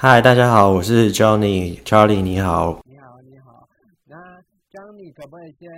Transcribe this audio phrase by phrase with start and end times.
[0.00, 2.80] 嗨，大家好，我是 Johnny，Charlie，你好。
[2.84, 3.68] 你好，你好。
[4.06, 4.16] 那
[4.70, 5.68] Johnny 可不可以先？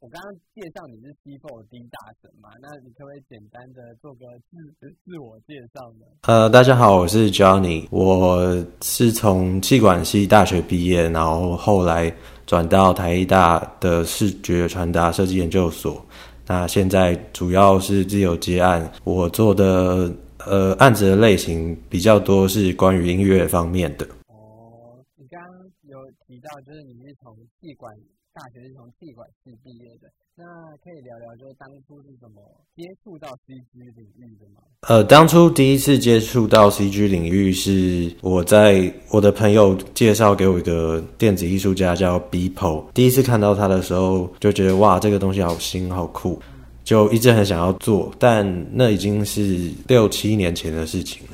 [0.00, 2.48] 我刚刚介绍你是 c f o 的大神嘛？
[2.62, 6.06] 那你可不可以简单的做个自自我介绍呢？
[6.22, 12.10] 呃，大家好，我是 Johnny，我是从气管系大学毕业，然后后来
[12.46, 16.02] 转到台艺大的视觉传达设计研究所。
[16.46, 20.10] 那现在主要是自由接案，我做的。
[20.46, 24.06] 呃，案子的类型比较多，是关于音乐方面的。
[24.28, 25.52] 哦，你刚刚
[25.82, 27.92] 有提到，就是你是从气管
[28.32, 30.44] 大学是从气管系毕业的，那
[30.84, 32.42] 可以聊聊，就是当初是怎么
[32.76, 34.60] 接触到 CG 领域的吗？
[34.88, 46.38] 呃，当初第一次接触到 CG 领域是我在我的朋友介绍给我一个电子艺术家叫 Beepo，第一次看到他的时候就觉得哇，这个东西好新好酷。
[46.86, 51.32] 就一直很想要做，但那已经是六七年前的事情了，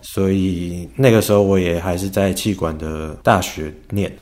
[0.00, 4.16] 所以那个时候我也还是在气管的大学念，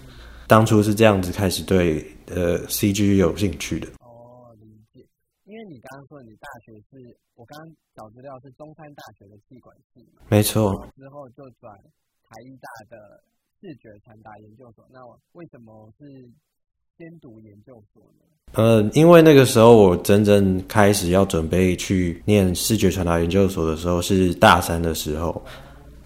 [0.48, 3.88] 当初是这样子开始对呃 CG 有兴趣的。
[3.98, 5.06] 哦，理解。
[5.44, 10.88] 因为你刚刚说你大学是我刚刚找资料是中山大学的气管系，没错。
[10.96, 11.76] 之后就转
[12.24, 13.22] 台艺大的
[13.60, 14.98] 视觉传达研究所，那
[15.32, 16.30] 为什么是？
[16.98, 18.24] 先读研究所呢？
[18.52, 25.40] 呃，因为那个时候我真正开始要准备去念视觉传达研究所的时候是大三的时候，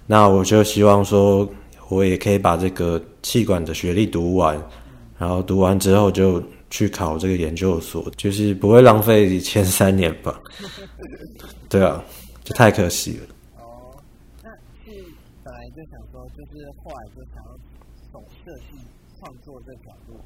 [0.06, 1.48] 那我就希望说，
[1.88, 4.60] 我也可以把这个气管的学历读完，
[5.18, 10.38] 然后读完之后就去考这个研究所，就是不会浪费前三年吧？
[11.70, 12.04] 对啊，
[12.44, 13.24] 就太可惜了。
[13.56, 13.96] 哦，
[14.42, 14.50] 那
[14.84, 15.02] 是
[15.42, 17.56] 本来就想说，就是后来就想要
[18.12, 18.76] 走设计
[19.18, 20.20] 创作这条路。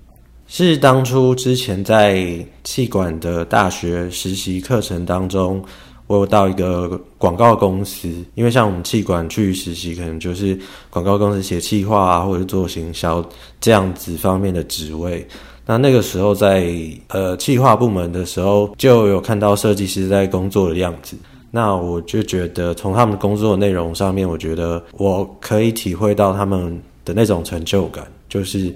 [0.50, 2.26] 是当初之前在
[2.64, 5.62] 气管的大学实习课程当中，
[6.06, 13.22] 我有到一个广告公司，因为像我们气管去实习，可能就是广告公司写企划啊，或者做行销
[13.60, 15.24] 这样子方面的职位。
[15.66, 16.72] 那那个时候在
[17.08, 21.14] 呃企划部门的时候，就有看到设计师在工作的样子。
[21.50, 28.74] 那我就觉得从他们工作的内容上面，我觉得我可以体会到他们的那种成就感，就是。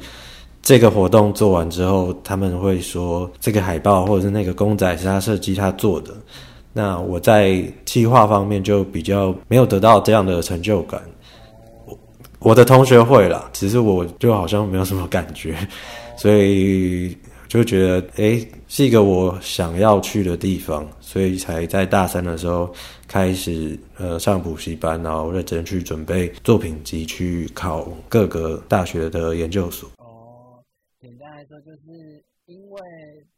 [0.63, 6.15] 这个活动做完之后，他们会说这个海报或者是那个公仔是他设计他做的。
[6.73, 11.03] 那我在计划方面就比较没有得到这样的成就感。
[11.85, 11.99] 我
[12.39, 15.55] 我的同学会啦，只是我就好像没有什么感觉，
[16.17, 17.15] 所以
[17.49, 22.73] 就觉得诶是一个我想要去的地方，所以才在大三的时候
[23.07, 29.91] 开始呃上补习班，然后认真去准备作品集，去考各个大学的研究所。
[31.53, 32.81] 说就是因为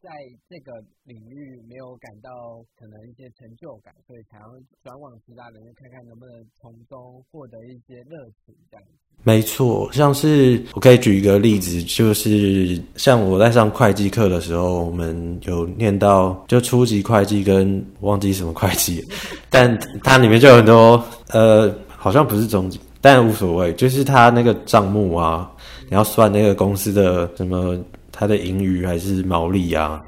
[0.00, 0.08] 在
[0.48, 4.44] 这个领域没有感到可能一些成就感，所以才要
[4.84, 8.92] 转往其他领域看看能不能从中获得一些乐趣，这样子。
[9.24, 19.04] 没错，像是我可以举一个例子，就是像我在上会计课的时候，我们有念到就初级会计跟忘记什么会计，
[19.50, 25.50] 但它里面就有很多呃，好像不是中级，但无所谓，就是它那个账目啊。
[25.90, 27.78] 你要算那个公司的什么，
[28.16, 30.00] 它的盈余还是毛利啊？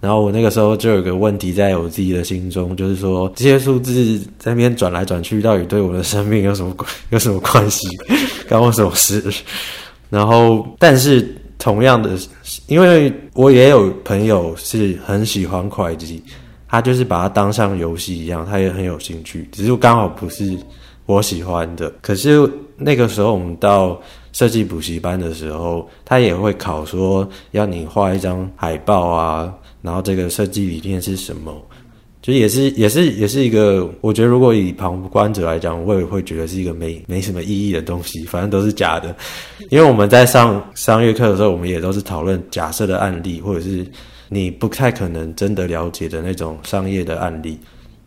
[0.00, 7.88] 然后我那个时候就有个问题在我自己的心中，就是说这些数字在那边转来转去，到底对我的生命有什么关有什么关系？
[8.48, 9.20] 关我什么事？
[10.08, 11.28] 然后，但是
[11.58, 12.16] 同样的，
[12.68, 16.22] 因为我也有朋友是很喜欢会计，
[16.68, 20.56] 他就是把它当像游戏一样，他也很有兴趣，只是刚好不是
[21.06, 21.92] 我喜欢的。
[22.00, 24.00] 可是那个时候我们到。
[24.32, 29.52] 设计补习班的时候，他也会考说要你画一张海报啊，
[29.82, 31.54] 然后这个设计理念是什么？
[32.20, 39.14] 就也是也是也是一个，我觉得如果以旁观者来讲，我也会觉得是一个没没什么意义的东西，反正都是假的。
[39.70, 43.86] 因为我们在上商业课的时候，我们也都是讨论假设的案例，或者是
[44.28, 47.58] 你不太可能真的了解的那种商业的案例。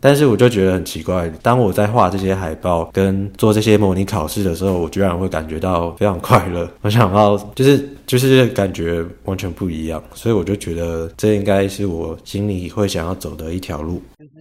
[0.02, 6.68] 但是我就觉得很奇怪，当我在画这些海报跟做这些模拟考试的时候，我居然会感觉到非常快乐。
[6.82, 14.02] 我想要就是就是感觉完全不一样，所以我就觉得这应该是我心里会想要走的一条路。
[14.18, 14.34] 就是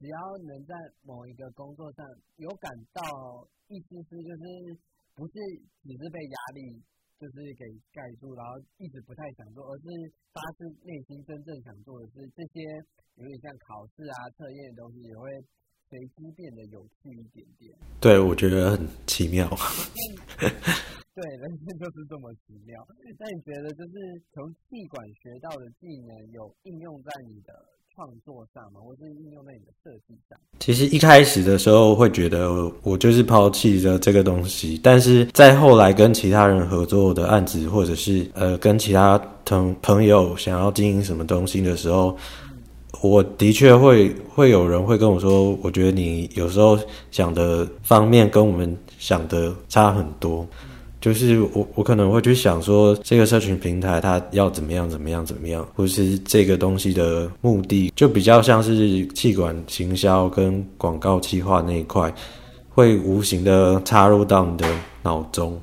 [0.00, 0.18] 只要
[0.48, 0.74] 能在
[1.06, 2.04] 某一个工作上
[2.38, 3.00] 有感到
[3.68, 4.76] 一丝丝，就是
[5.14, 5.32] 不是
[5.86, 6.82] 只是被压力。
[7.14, 7.64] 就是给
[7.94, 9.86] 盖住，然后一直不太想做，而是
[10.34, 12.60] 发自内心真正想做的是这些
[13.16, 15.30] 有点像考试啊、测验的东西，也会
[15.90, 17.72] 随机变得有趣一点点。
[18.00, 19.48] 对，我觉得很奇妙。
[20.38, 22.86] 对，人生就是这么奇妙。
[23.18, 27.52] 那你觉得，就是从气管学到的技能，有应用在你的？
[27.96, 30.36] 创作上嘛，或是应用在你的设计上。
[30.58, 32.50] 其实一开始的时候会觉得
[32.82, 42.18] 我就是抛弃了这个东西，但是在后来跟其他人合作的案子，或者是呃跟其他同朋友想要经营什么东西的时候，
[43.02, 46.78] 我的确会会有人会跟我说，我觉得你有时候
[47.10, 50.46] 想的方面跟我们想的差很多。
[51.00, 62.10] 就是我，我可能会去想说，这个社群平台它要怎么样，怎么样，怎么样，或是这个东西的目的，就比较像是气管行销跟广告企划那一块，
[62.70, 64.66] 会无形的插入到你的
[65.02, 65.60] 脑中。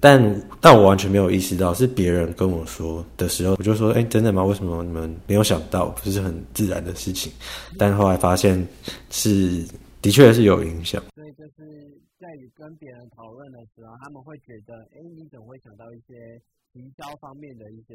[0.00, 4.44] 但但我完全没有意识到，是别人跟我说的时候，我就说，哎，真的吗？
[4.44, 5.88] 为什么你们没有想到？
[5.90, 7.32] 不是很自然的事情。
[7.78, 8.66] 但后来发现
[9.10, 9.66] 是，
[10.02, 11.02] 的确是有影响。
[11.14, 12.00] 所以就是。
[12.18, 16.40] 在跟别人讨论的时候，他们会觉得，哎，你怎么会想到一些
[16.72, 17.94] 营销方面的一些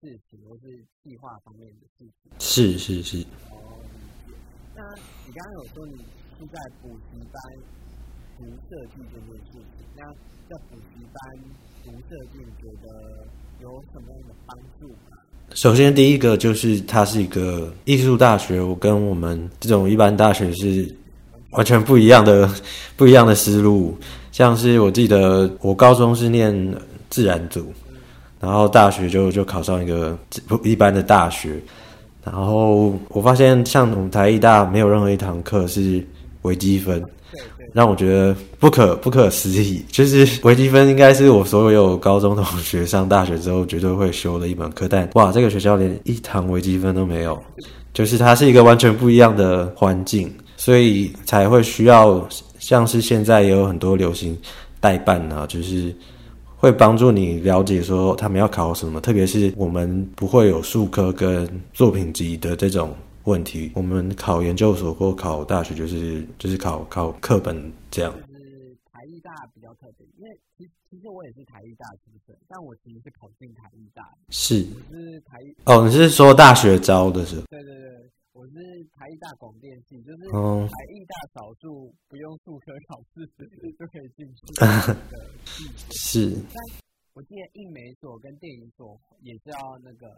[0.00, 2.32] 事情，或是计划方面的事情？
[2.38, 3.18] 是是是。
[3.50, 3.76] 哦，
[4.74, 4.82] 那
[5.26, 5.98] 你刚刚有说你
[6.38, 7.36] 是在补习班
[8.40, 10.02] 读设计这件事情，那
[10.48, 11.20] 在补习班
[11.84, 12.88] 读设计，觉得
[13.60, 15.18] 有什么样的帮助吗？
[15.52, 20.92] 首先，第一个就是它是一个艺术大学，我跟我们这种一般大学是。
[21.54, 22.48] 完全不一样的
[22.96, 23.92] 不一样的思路，
[24.30, 26.54] 像是我记得我高中是念
[27.08, 27.74] 自然组，
[28.38, 30.16] 然后大学就就考上一个
[30.46, 31.60] 不一般的大学，
[32.22, 36.06] 然后我发现像我们台艺大没有任何一堂课是
[36.42, 37.04] 微积分，
[37.72, 39.84] 让我觉得不可不可思议。
[39.90, 47.42] 就是 微积分应该是我所有高中同学上大学之后绝对会修的一门课，但哇，这个学校连一堂微积分都没有，
[47.92, 50.32] 就是它是一个完全不一样的环境。
[50.56, 52.22] 所以才会需要，
[52.58, 54.36] 像是现在也有很多流行
[54.78, 55.90] 代办啊，就是
[56.54, 62.94] 会帮助你了解说他们要考什么，特别是我们不会有数科跟作品集的这种
[63.24, 68.12] 问题，我们考研究所或考大学就是就是考考课本这样。
[68.28, 74.18] 就是台艺大比较特别，因为其其实我也是台艺大出身，但我其实是考进台艺大的。
[74.30, 74.62] 是。
[74.90, 77.40] 是台艺哦，你是说大学招的是？
[77.42, 78.10] 对对对。
[78.32, 78.54] 我是
[78.96, 83.28] 台艺大广电系，就是台艺大少数不用数科考试
[83.78, 84.96] 就可以进去的
[85.44, 85.68] 系。
[85.90, 86.36] 是。
[86.54, 86.62] 但
[87.12, 90.08] 我记得印美所跟电影所也是要那个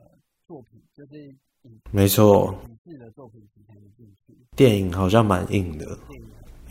[0.47, 2.55] 作品，就是影没错
[2.99, 4.35] 的作品才能进去。
[4.57, 5.99] 电影好像蛮硬的，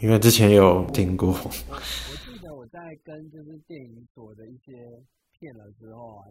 [0.02, 1.30] 因为之前有听过。
[1.30, 4.74] 我我记得我在跟就是电影所的一些
[5.40, 6.26] 片的时候啊。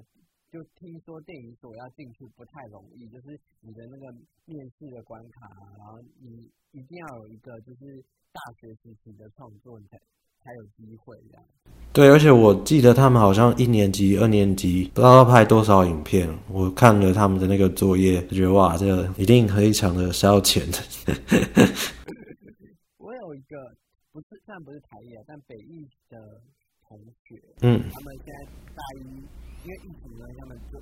[0.53, 4.13] 就听说电影所要进去不太容易，就是你的那个
[4.47, 5.49] 面试的关卡，
[5.79, 9.97] 然后你一定要有一个就是大学时期的创作，你才
[10.43, 11.45] 才有机会这样。
[11.93, 20.79] 对，而且我记得他们好像一年级、二年级不知道要拍多少影片，我看了他们的那个作业，觉得哇，这个一定非常的是要钱的。
[22.99, 23.75] 我有一个
[24.13, 26.41] 不是，虽然不是台艺，但北艺的
[26.89, 28.45] 同学，嗯，他们现在
[28.75, 29.23] 大一。
[29.63, 30.81] 因为疫情呢，他们就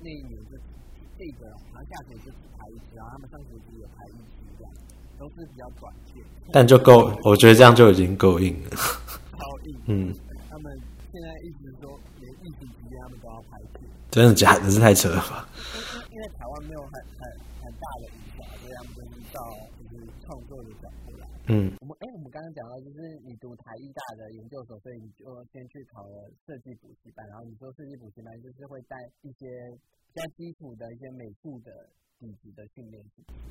[0.00, 0.56] 那一年就
[1.18, 4.72] 这个好像下学期就只拍一次，然后他们上学期也拍一次这样，
[5.18, 6.22] 都是比较短线。
[6.52, 8.70] 但就够，我觉得这样就已经够硬了。
[8.70, 9.76] 超硬。
[9.86, 10.14] 嗯。
[10.50, 10.80] 他们
[11.10, 13.82] 现在一直说，连疫情期间他们都要拍片。
[14.10, 14.70] 真的假的？
[14.70, 15.48] 是太扯了吧？
[16.10, 17.20] 因为台湾没有很很
[17.62, 21.26] 很大的影响，所以他们就是到就是创作的角度来。
[21.48, 21.74] 嗯。
[21.80, 29.50] 我们哎，我们刚刚讲到就是你读台艺大的研究所，所以你就先去考了设计补习班，然后你说设计补习班就是会带一些
[30.14, 31.90] 比较基础的一些美术的
[32.20, 33.02] 底子的训练。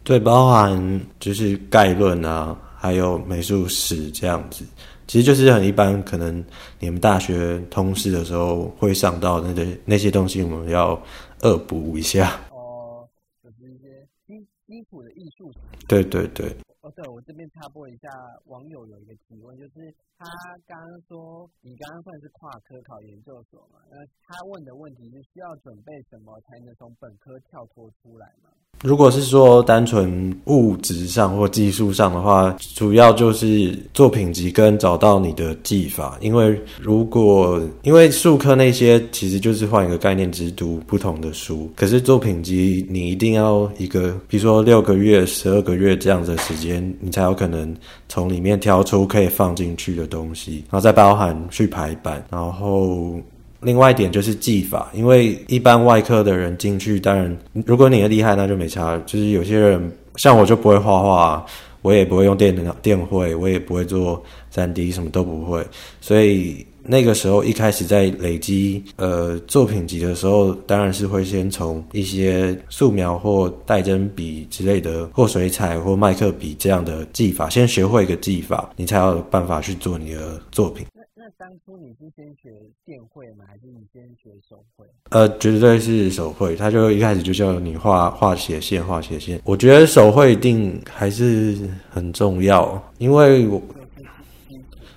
[0.04, 4.66] 对，包含就是概论啊，还有美术史这样子，
[5.08, 6.44] 其实就是很一般，可能
[6.80, 11.02] 你们大学通识的时候会上到那些那些东西，我们要
[11.42, 12.40] 恶补一下。
[12.52, 13.08] 哦，
[13.42, 15.52] 就是一些基基础的艺术。
[15.88, 16.54] 对对对。
[16.96, 18.08] 对，我这边插播一下，
[18.46, 19.74] 网友有一个提问，就是
[20.18, 20.26] 他
[20.68, 23.82] 刚刚说你刚刚算是跨科考研究所嘛？
[23.90, 28.54] 那他问的问题是需要准备什么才能从本科跳脱出来吗？
[28.84, 36.18] 如果是说单纯物质上或技术上的话，主要就是作品集跟找到你的技法。
[36.20, 41.72] 因为如果因为术科那些其实就是换一个概念，只读不同的书。
[41.78, 47.74] 可是作品集你一定要一个，比如说六个月、十二个月这样的时间，你才有可能
[48.10, 53.16] 从里面挑出可以放进去的东西，然后再包含去排版，然后。
[53.64, 58.98] 另外一点就是技法，因为一般外科的人进去，当然如果你的厉害，那就没差。
[59.06, 61.46] 就是有些人像我就不会画画，
[61.82, 65.66] 我也不会用电脑电绘，我也不会做三 D，什么都不会。
[66.02, 80.86] 所以那个时候一开始在累积呃作品集的时候，当然是会先从一些素描或带针笔之类的，或水彩或麦克笔这样的技法，先学会一个技法，你才有办法去做你的作品。
[81.26, 82.52] 那当初你是先学
[82.84, 83.46] 电绘吗？
[83.48, 84.86] 还是你先学手绘？
[85.12, 86.54] 呃，绝对是手绘。
[86.54, 89.40] 他就一开始就叫你画画斜线，画斜线。
[89.46, 91.58] 我觉得手绘一定还是
[91.90, 93.62] 很重要，因为我。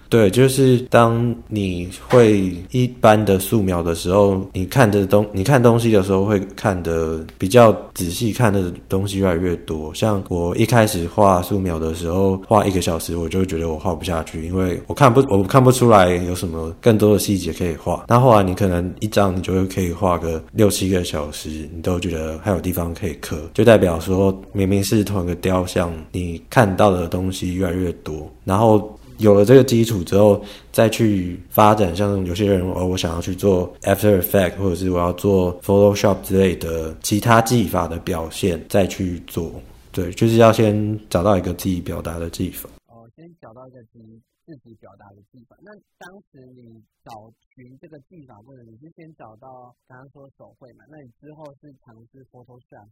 [0.08, 9.92] 对，就是当你会一般的素描的时候，你看的东，你看东西的时候会看的比较仔细，看的东西越来越多。
[9.94, 18.04] 像我一开始画素描的时候，画一个小时，我就觉得我画不下去，因为我看不，我看不出来有什么更多的细节可以画。
[18.08, 28.96] 那后来你可能一张，你就会可以画个六七个小时，你都觉得还有地方可以刻，就代表说明明是同一个雕像，你看到的东西越来越多，然后。
[29.18, 39.52] 有了这个基础之后，再去发展，像有些人哦，我想要去做 After Effect，或者是我要做 Photoshop 之类的其他技法的表现，再去做。
[39.92, 42.68] 对，就是要先找到一个自己表达的技法。
[42.88, 45.56] 哦，先找到一个自己自己表达的技法。
[45.62, 47.32] 那当时你找。
[47.56, 50.84] 寻这个技法，或者你是先找到刚刚说手绘嘛？
[50.90, 52.84] 那你之后是尝试 Photoshop，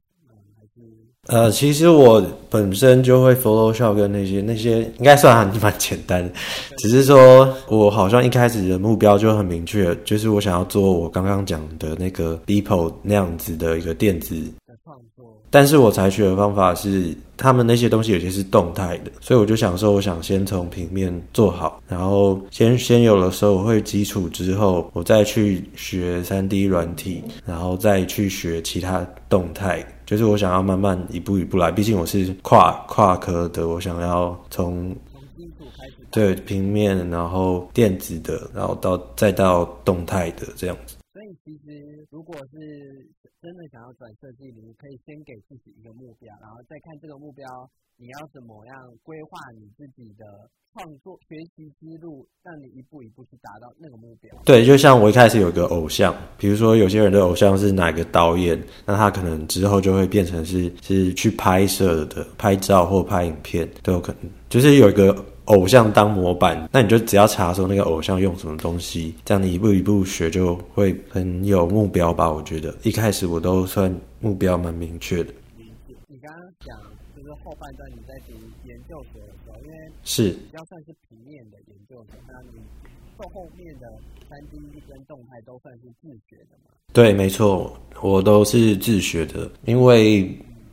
[1.27, 6.31] 呃，其实我本身就会 Photoshop 跟那些那些应该算还蛮简单，
[6.77, 14.37] 只是说我好像一开始的目标就很明确，就是我想要做我刚刚讲的那个 Beeple 那样子的一个电子。
[15.51, 29.83] 但是我采取的方法是，他们那些东西有些是动态的，所以我就想说，我想先从平面做好，然后先先有了手绘基础之后，我再去学三 D 软体，然后再去学其他动态。
[30.07, 34.95] 就是我想要慢慢一步一步来，毕竟我是跨跨科的，我想要从
[36.11, 40.97] 对平面，然后电子的，然后到再到动态的这样子。
[41.13, 43.09] 所以其实如果是。
[43.45, 47.45] 真的想要转设计，你可以先给自己一个目标，然后再看这个目标
[47.99, 54.35] 你要怎么样规划你自己的创作学习之路，让你一步一步去达到那个目标。
[54.45, 65.25] 对，就像我一开始有个偶像，比如说有些人的偶像是哪个导演，那他可能之后就会变成是是去拍摄的，拍照或拍影片都有可能，就是有一个。
[65.45, 72.33] 偶像当模板，那你就只要查说那个偶像用什么东西，这样你一步一步学就会很有目标吧。
[72.33, 75.31] 我觉得一开始我都算目标蛮明确的。
[76.09, 76.94] 你刚刚讲就
[77.25, 78.33] 是后半段你在读
[78.69, 82.61] 研究所的时候，因为是要算是平面的研究所，那你
[83.17, 83.87] 后后面的
[84.29, 86.71] 三 D 跟动态都算是自学的吗？
[86.93, 90.31] 对，没错，我都是自学的，因为。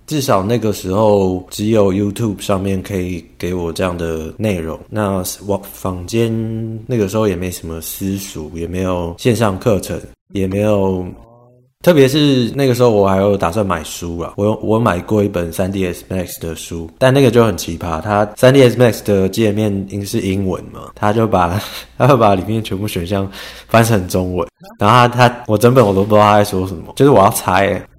[0.08, 4.78] 至少那个时候，只有 YouTube 上面可以给我这样的内容。
[4.90, 6.30] 那我坊间
[6.86, 9.98] 那个时候也没什么私塾，也没有线上课程，
[10.34, 11.06] 也没有。
[11.82, 14.34] 特别是那个时候，我还有打算买书啊。
[14.38, 18.00] 我我买过一本 3ds Max 的书，但那个就很奇葩。
[18.02, 21.60] 它 3ds Max 的界面应是英文嘛，他就把
[21.98, 23.30] 他会把里面全部选项
[23.68, 24.48] 翻成中文，
[24.80, 27.82] 然后他他我整本我都不知道他在说什么，就是我要猜。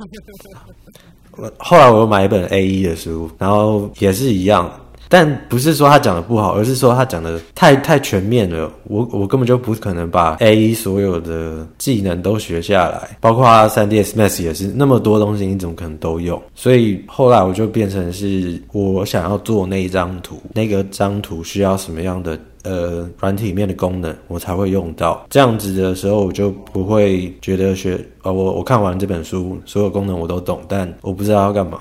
[1.57, 4.71] 后来我又买一本 A 一的书，然后也是一样，
[5.13, 8.73] 但不是说他讲的不好，而是说他讲的太太全面了。
[8.85, 16.43] 我我根本就不可能把 A 所有的技能都学下来，包括三 ds Max 也是那么多东西，你怎么可能都用？
[16.55, 22.39] 所以后来我就变成是我想要做那一张图，那个张图需要什么样的？
[22.65, 31.81] 呃，软体面的功能我才会用到，这样子的时候我就不会觉得学呃，我我看完这本书，所有功能我都懂，但我不知道要干嘛，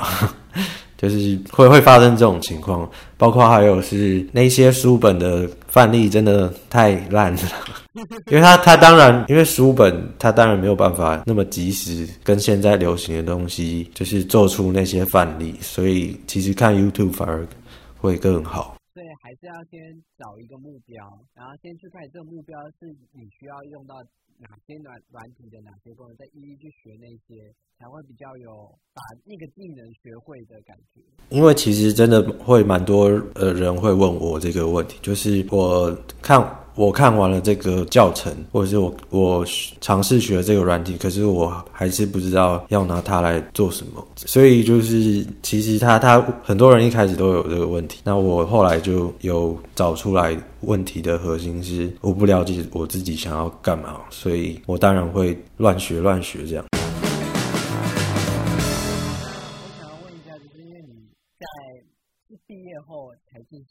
[1.02, 2.88] 就是会会发生这种情况。
[3.18, 7.42] 包括还有是那些书本的范例真的太烂了，
[8.32, 17.48] 因为它它当然因为书本它当然没有办法那么及时跟现在流行的东西就是做出那些范例，所以其实看 YouTube 反而
[17.98, 18.76] 会更好。
[18.94, 19.80] 对，还还是要先
[20.20, 23.96] 找一个目标，然后先去看这个目标是你需要用到
[24.38, 27.48] 哪些软软体的哪些功能，再一一去学那些，
[27.82, 31.02] 才会比较有把那个技能学会的感觉。
[31.30, 36.48] 因为其实真的会蛮多呃人会问我这个问题，就是我看。
[36.74, 39.46] 我看完了这个教程，或者是我我
[39.82, 44.08] 尝试学这个软体，可是我还是不知道要拿它来做什么。
[44.16, 48.00] 所以就是其实他他很多人一开始都有这个问题。
[48.06, 56.66] 那我后来就有找出来问题的核心是我不了解我自己想要干嘛，所以我当然会乱学乱学这样。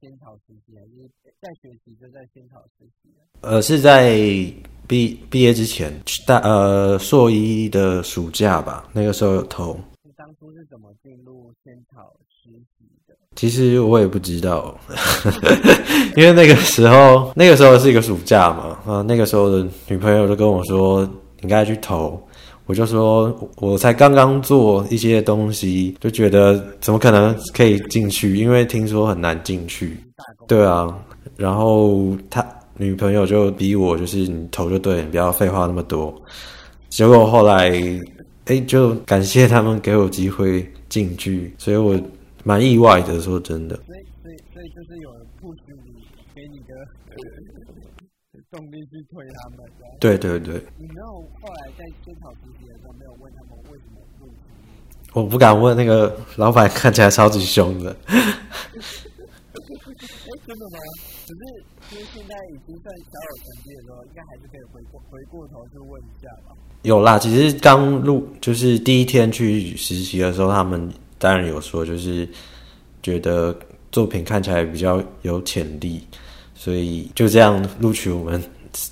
[0.01, 3.11] 仙草实习还是在学习就在仙草实习？
[3.43, 4.15] 呃，是在
[4.89, 5.93] 毕毕业之前，
[6.27, 9.79] 大呃硕一的暑假吧，那个时候有投。
[10.03, 13.15] 你当初是怎么进入仙草实习的？
[13.37, 14.79] 其实我也不知道，
[16.17, 22.21] 因为那个时候那个时候是一个暑假嘛，啊，那个时候的女朋友就跟我说，你应该去投。
[22.71, 28.37] 我就说，我才刚刚做一些东西，就觉得怎么可能可以进去？
[28.37, 29.97] 因为听说很难进去。
[30.47, 30.97] 对啊，
[31.37, 32.47] 然后他
[32.77, 36.15] 女朋友就逼我，就是你投就对，你不要废话那么多。
[36.91, 37.73] 结果后来，
[38.45, 42.01] 哎，就感谢他们给我机会进去，所以我
[42.45, 43.19] 蛮意外的。
[43.21, 43.75] 说真的。
[43.85, 45.11] 所以，所以，所以就是有
[45.41, 45.91] 不许你，
[46.37, 46.75] 给你的
[48.51, 49.59] 动力去推他们。
[49.99, 50.55] 对对对。
[50.79, 51.07] 你没有
[51.41, 52.39] 后来在监考时。
[55.13, 57.93] 我不敢问那个老板，看起来超级凶的。
[60.47, 60.79] 真的吗？
[61.27, 61.41] 只是
[61.91, 66.55] 因为现在已经算小有成绩的时候，应该还是可以回过回过头去问一下吧。
[66.83, 70.89] 有啦，其实刚入就是第一天去实习的时候，他们
[71.19, 72.29] 当然有说，就是
[73.03, 73.59] 觉得
[73.91, 76.07] 作品看起来比较有潜力，
[76.61, 78.39] 所以就这样录取我们。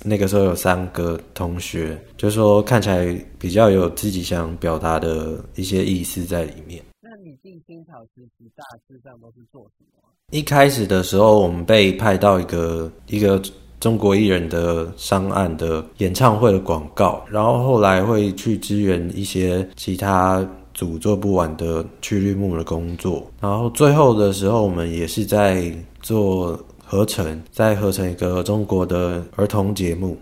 [0.03, 6.83] 那个时候有三个同学，就说看起来比较有自己想表达的一些意思在里面。
[6.99, 10.09] 那你进新草实习大致上都是做什么？
[10.31, 13.41] 一开始的时候，我们被派到一个一个
[13.79, 26.59] 中国艺人的商案的演唱会的广告，然后后来会去支援一些其他组做不完的去绿幕的工作，然后最后的时候，我们也是在做。
[26.91, 30.17] 合成再合成一个中国的儿童节目，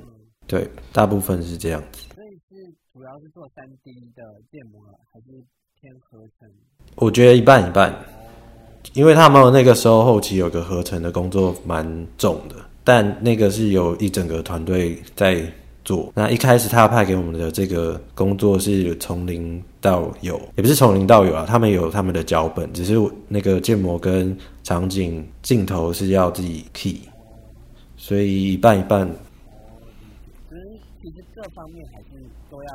[0.45, 2.01] 对，大部分是这样子。
[2.13, 4.81] 所以是主要是做三 D 的建模，
[5.13, 5.41] 还是
[5.79, 6.49] 偏合成？
[6.95, 7.95] 我觉得一半一半，
[8.93, 15.49] 因为他们那个时候后期有个合成的工作蛮重的，但那个是有一整个团队在。
[15.87, 22.95] 做那一开始他派给我们的这个工作是从零到有，也不是从零到有啊，他们有他们的脚本，只是
[23.29, 26.99] 那个建模跟场景镜头是要自己 key，
[27.95, 29.07] 所以一半一半。
[30.49, 30.61] 其实
[31.01, 32.05] 其实各方面还是
[32.51, 32.69] 都要。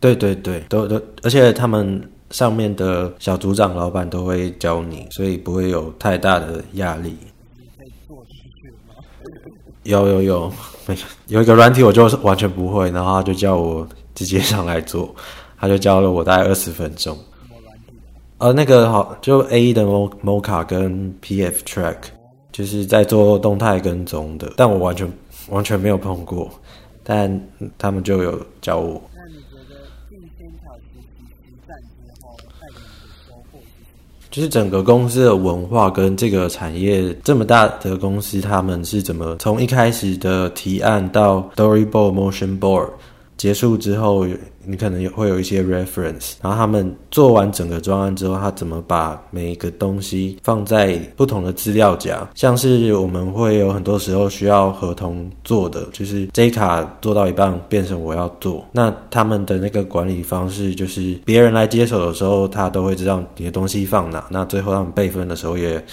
[0.00, 7.16] 对对对，都都，而且他们上面的小组长、老板都会教你，所以不会有太大的压力。
[9.84, 10.52] 有有有，
[11.28, 15.14] 有一个软体我就完全不会，然后他就叫我直接上来做，
[15.58, 17.16] 他就教了我大概二十分钟。
[18.38, 21.96] 呃，那个好，就 A 的 Mo Mo 卡跟 PF Track，
[22.50, 25.10] 就是在做动态跟踪的，但我完全
[25.48, 26.50] 完全没有碰过，
[27.04, 27.40] 但
[27.78, 29.00] 他们就有教我。
[34.32, 42.88] 就是整个公司的文化跟这个产业这么大的公司，他们是怎么从一开始的提案到 storyboard、motion board
[43.42, 44.24] 结束之后？
[44.64, 52.24] 你可能会有一些 reference，然后他们做完整个专案之后，他怎么把每一个东西放在不同的资料夹？
[52.36, 65.84] 像是我们会有很多时候需要合同做的，就是 J 卡做到一半变成我要做，那他们的那个管理方式就是别人来接手的时候，他都会知道你的东西放哪，那最后他们备份的时候也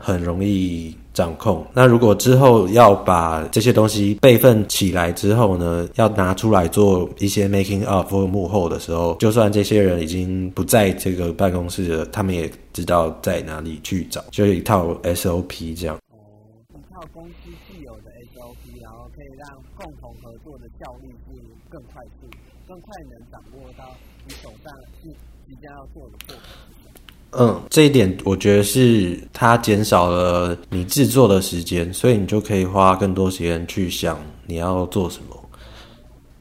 [0.00, 0.92] 很容易。
[1.16, 1.66] 掌控。
[1.72, 15.96] 那如果之后要把这些东西备份起来之后呢，要拿出来做一些 making up 或幕后的时候，就算这些人已经不在这个办公室了，他们也知道在哪里去找，就一套 SOP 这样。
[16.10, 16.20] 哦，
[16.74, 22.28] 一套公司既有的 SOP，然后可以让共同合作的效率是更快速，
[22.68, 23.88] 更快能掌握到
[24.26, 24.70] 你手上
[25.02, 25.08] 是
[25.48, 26.75] 即将要做的作品。
[27.38, 35.36] 嗯，这一点我觉得是它减少了你制作的时间，所以你就可以花更多时间去想你要做什么。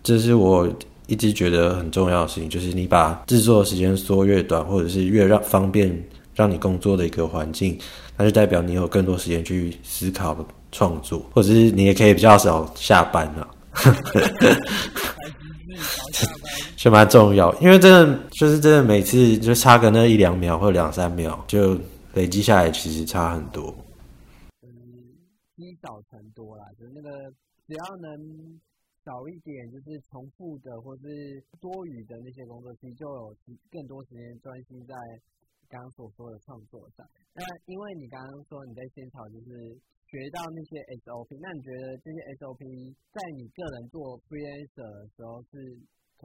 [0.04, 0.68] 这是我
[1.08, 5.92] 一直觉得很重要的事情，就是你把制作的时间缩越短，或者是越让方便
[6.34, 7.78] 让你工作的一个环境，
[8.16, 10.38] 那就代表你有更多时间去思考
[10.72, 13.48] 创作，或者是你也可以比较少下班了。
[16.86, 21.74] 就蛮重要，因为真的就是真的每次就差个那一两秒或两三秒，就
[22.14, 23.74] 累积下来，其实差很多。
[24.62, 24.70] 嗯，
[25.58, 27.10] 积少成多啦，就是那个
[27.66, 28.62] 只要能
[29.02, 33.34] 少一点，就是重复的或是多余的那些工作，其实就有
[33.74, 34.94] 更多时间专心在
[35.66, 37.02] 刚刚所说的创作上。
[37.34, 39.74] 那因为你刚刚说你在仙草就是
[40.06, 42.62] 学到那些 SOP，那你觉得这些 SOP
[43.10, 45.58] 在你个人做 freelancer 的时候是？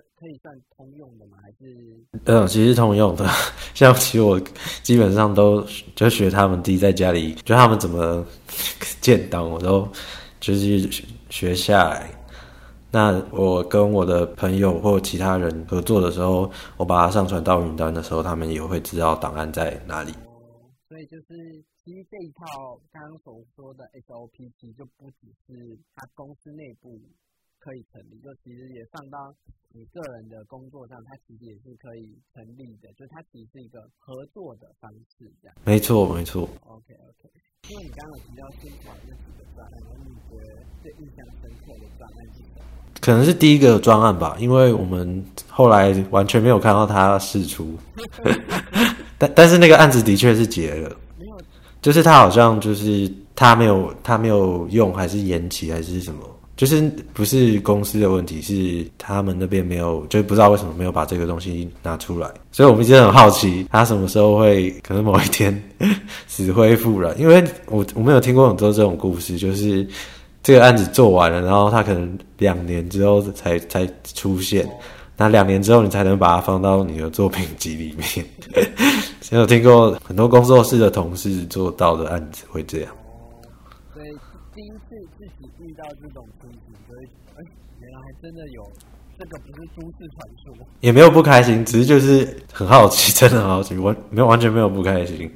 [0.00, 1.36] 可可以算通用的吗？
[1.42, 3.28] 还是嗯，其实通用的。
[3.74, 4.40] 像其实我
[4.82, 5.62] 基本上都
[5.94, 8.24] 就学他们自己在家里，就他们怎么
[9.00, 9.86] 建档，我都
[10.40, 10.88] 就是
[11.28, 12.10] 学下来。
[12.90, 20.12] 那我跟我的朋友或其他人合作的时候，我把它上传到云端的时候，他们也会知道档案在哪里。
[20.88, 26.98] 所以就是其实这一套刚刚所说的 SOP，其实就不只是他公司内部。
[27.60, 29.32] 可以成立，就其实也放到
[29.72, 35.54] 你个人的工作上，它其实也是可以成立的，就它其实是一个合作的方式，这样。
[35.64, 36.48] 没错，没错。
[36.64, 37.30] OK OK，
[37.68, 39.72] 因为你刚刚提到新华那几个专案，
[40.04, 42.64] 你觉得最印象深刻的专案是什么？
[43.00, 47.78] 可能是第一个专案吧，因为我们后来完全没有看到他试出，
[49.16, 50.96] 但但是那个案子的确是结了，
[51.82, 56.39] 就是他好像就是他没有他没有用，还是延期还是什么。
[56.60, 56.78] 就是
[57.14, 65.50] 不是公司的问题，是他们那边没有，就不知道为什么没有把这个东西拿出来，所以我们一直很好奇，他什么时候会可能某一天
[66.26, 67.18] 死灰复燃？
[67.18, 69.88] 因为我我没有听过很多这种故事，就是
[70.42, 74.68] 这个案子做完了，然后他可能两年之后才才出现，
[75.16, 78.26] 那两年之后你才能把它放到你的作品集里面。
[79.32, 82.92] 有听过很多工作室的同事做到的案子会这样。
[83.94, 84.10] 所以
[84.54, 86.22] 第一次自己遇到这种。
[88.20, 88.72] 真的有，
[89.18, 95.30] 这个不是都市传说，也没有不开心，只是就是很好奇，真的很好奇，完没有完全没有不开心。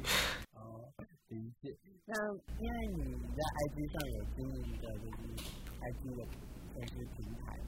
[0.53, 0.81] 哦，
[1.29, 1.75] 理解。
[2.05, 2.13] 那
[2.59, 3.03] 因为你
[3.35, 5.17] 在 IG 上有经营的，就是
[5.81, 6.25] IG 的
[6.75, 7.59] 那些平台，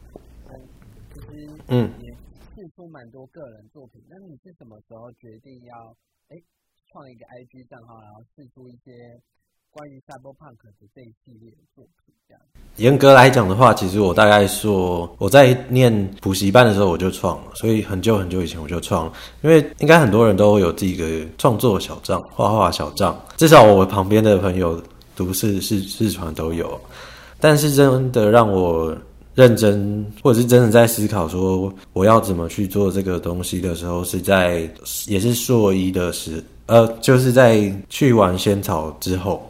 [0.49, 0.67] 嗯，
[1.13, 2.11] 其实嗯也
[2.55, 4.01] 试出蛮多个人作品。
[4.09, 5.95] 那你是什么时候决定要
[6.29, 6.37] 哎
[6.91, 9.21] 创一个 IG 账号，然后试出一些？
[9.69, 12.06] 关于 Cyberpunk 的这一系列的作品，
[12.77, 19.13] 严格来讲的话，其实我大概说我在念补习班的时候我就创了，所以很久很久以前我就创了。
[19.41, 24.79] 因为应该很多人都有自己的创作小账、画画小账，至少我旁边的朋友
[25.15, 26.79] 读是是日传都有。
[27.39, 28.95] 但是真的让我
[29.33, 34.69] 认真，或者是真的在思考说我要怎么去做这个东西的时候，是在
[35.07, 39.41] 也是硕一的时，呃，就是在去完仙草之后。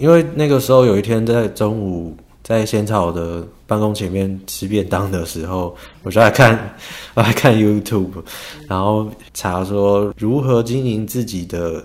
[0.00, 6.74] 因为那个时候有一天在中午在仙草的办公前面吃便当的时候，我就在看
[7.12, 8.08] 我在看 YouTube，
[8.66, 11.84] 然后查说如何经营自己的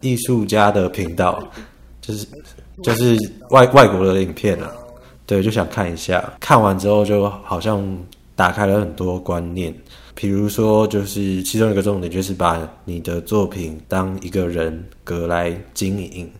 [0.00, 1.46] 艺术家的频道，
[2.00, 2.26] 就是
[2.82, 3.14] 就是
[3.50, 4.72] 外外国的影片啊，
[5.26, 6.24] 对，就想看一下。
[6.40, 7.86] 看完之后就好像
[8.34, 9.72] 打开了很多观念，
[10.14, 16.30] 比如说就是其中一个重点就是把你的作品当一个人格来经营。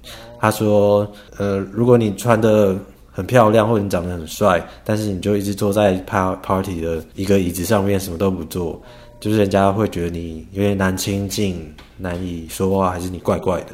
[0.40, 2.76] 他说：“呃，如果你穿的
[3.10, 8.80] 很漂亮，或者你长得很帅，但是你就一直坐在 party 的一个椅子上面，什么都不做，
[9.20, 13.72] 就是人家会觉得你有点难亲近，难以说话，还是你怪怪的。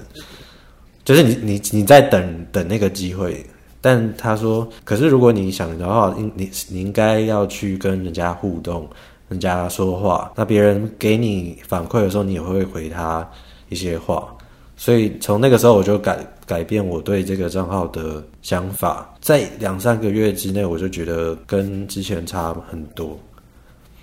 [1.05, 3.45] 就是你你你在等等那个机会。
[3.83, 8.87] 但他说，可是如果你想的话，应你你应该要去跟人家互动，
[9.31, 13.27] 人家说话，那别人给你反馈的时候，你也会回他
[13.71, 14.37] 一些话。”
[14.77, 23.19] 所以从那个时候我就改改变我对这个账号的想法，在两三个月之内，我就觉得跟之前差很多。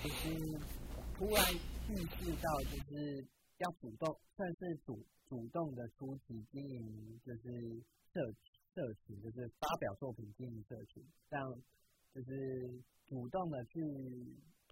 [0.04, 0.30] 就是
[1.18, 1.44] 突然
[1.90, 3.26] 意识到，就是
[3.58, 7.42] 要主动，算是主主动的出击经营，就是
[8.14, 8.22] 社
[8.76, 11.52] 社群，就是发表作品经营社群，这样
[12.14, 12.70] 就是
[13.10, 13.82] 主动的去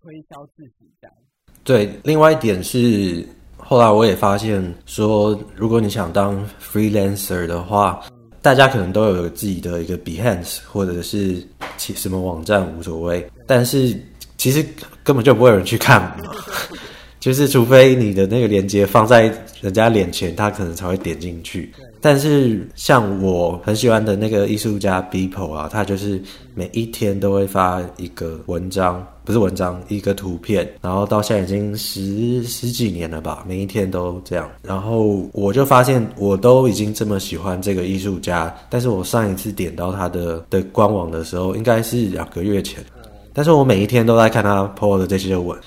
[0.06, 1.16] 推销自己这样。
[1.64, 3.28] 对，另外一点是。
[3.58, 8.00] 后来我也发现，说如果你想当 freelancer 的话，
[8.40, 11.44] 大家可能都有自己的一个 Behance 或者是
[11.76, 14.00] 其什么网站无所谓，但是
[14.38, 14.64] 其实
[15.04, 16.16] 根本就不会有人去看。
[17.26, 21.74] 就是除非你的那个链接放在人家脸前，他可能才会点进去。
[22.00, 26.22] 但是像我很喜欢的那个艺术家 Beeple 啊，他就是
[26.54, 34.48] 每一天都会发一个文章，不是文章，一个图片，然后到现在已经十十几年了吧，每一天都这样。
[34.62, 42.86] 然后我就发现，我都已经这么喜欢这个艺术家，但是我上一次点到他的的官网的时候，应该是两个月前。
[43.34, 45.60] 但是我每一天都在看他 po 的这些文，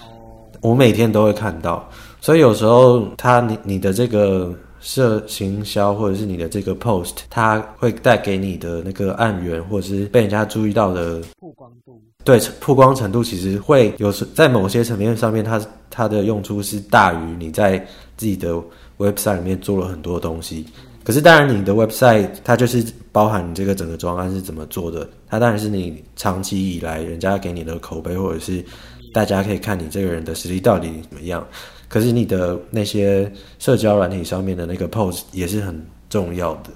[0.69, 1.89] 我每天都会看到，
[2.21, 4.55] 所以有时候他你你的这个。
[4.81, 17.77] 设行销或者是你的这个 post，它会带给你的那个案源或者是被人家注意到的曝光度，对曝光程度其实会有时在某些层面上面，它它的用处是大于你在
[18.17, 18.55] 自己的
[18.99, 20.65] website 里面做了很多东西。
[21.03, 28.65] 可是当然，你的 website 它就是包含你这个整个专案是怎么做的，它当然是你长期以来人家给你的口碑，或者是
[29.13, 31.47] 大家可以看你这个人的实力到底怎么样。
[31.89, 36.71] 可是你的那些社交软体上面的那个 pose 也是很重要的，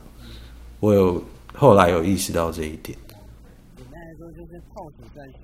[0.81, 2.97] 我有后来有意识到这一点。
[3.77, 5.37] 简单来说，就是 pose 算是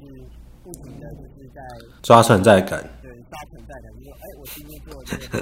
[0.64, 1.61] 不停的就是在
[2.03, 2.83] 抓存在感。
[3.03, 5.37] 对，抓存在感，就说哎，我今天做这个，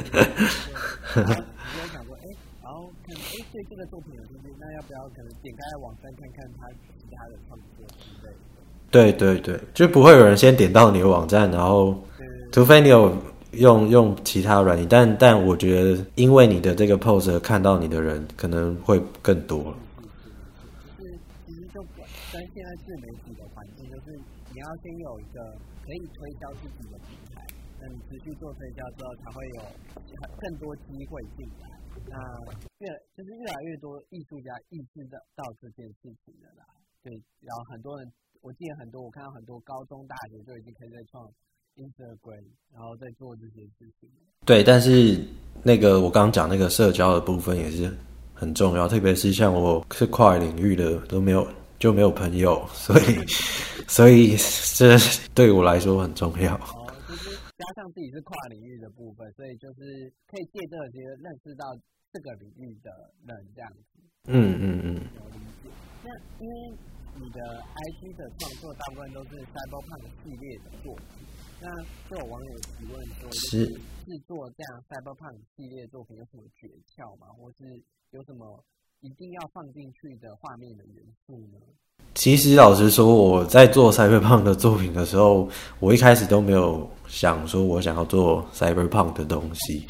[1.15, 1.31] 你
[1.79, 2.27] 就想说哎，
[2.65, 6.67] 然后看哎对这个作品有兴趣，那要不要可能点开网站看看他
[6.99, 8.39] 其他的创作之类的？
[8.97, 11.95] 对对对，就不会有人先点到你的网站，然后
[12.53, 13.15] 除非你有。
[13.57, 19.73] 用用其他软件，但但我觉得，因为你的这个 pose 看到你的人可能会更多。
[20.85, 21.81] 就是其实就
[22.29, 24.13] 跟现在自媒体的环境，就是
[24.53, 25.41] 你要先有一个
[25.81, 27.41] 可以推销自己的平台，
[27.81, 29.63] 那你持续做推销之后，才会有
[30.37, 31.65] 更多机会进来。
[32.13, 32.21] 那
[32.85, 36.67] 越就是越来越多艺术家意识到到这件事情的啦。
[37.01, 37.09] 对，
[37.41, 38.05] 然后很多人，
[38.47, 41.29] 我记得很多，我看到很多高中、大学就已经开始在创。
[41.77, 44.09] Instagram，然后在做这些事情。
[44.47, 45.21] 对，但是
[45.63, 47.95] 那个我刚刚讲那个社交的部分也是
[48.33, 51.47] 很重要，特别是像我是跨领域的，都没有
[51.79, 53.27] 就没有朋友，所以
[53.87, 54.37] 所以
[54.75, 54.97] 这
[55.35, 56.55] 对我来说很重要。
[56.55, 61.77] 哦，就是加上自己是跨领域的部分，所以就是可以借这个机会认识到
[62.11, 62.91] 这个领域的
[63.27, 64.01] 人，这样子。
[64.29, 65.01] 嗯嗯嗯。
[66.03, 66.11] 那
[66.43, 66.73] 因为
[67.19, 71.27] 你的 IG 的创作大部分都是 Cyberpunk 系列的作品。
[71.61, 71.69] 那
[72.11, 77.27] 就有网友提问说，是制作这样 Cyberpunk 系列作品有什么诀窍吗？
[77.39, 77.65] 或是
[78.11, 78.63] 有什么
[79.01, 81.59] 一定要放进去的画面的元素呢？
[82.15, 85.49] 其实老实说，我在做 Cyberpunk 的作品的时候，
[85.81, 89.87] 我一开始都没有想说我想要做 Cyberpunk 的东西，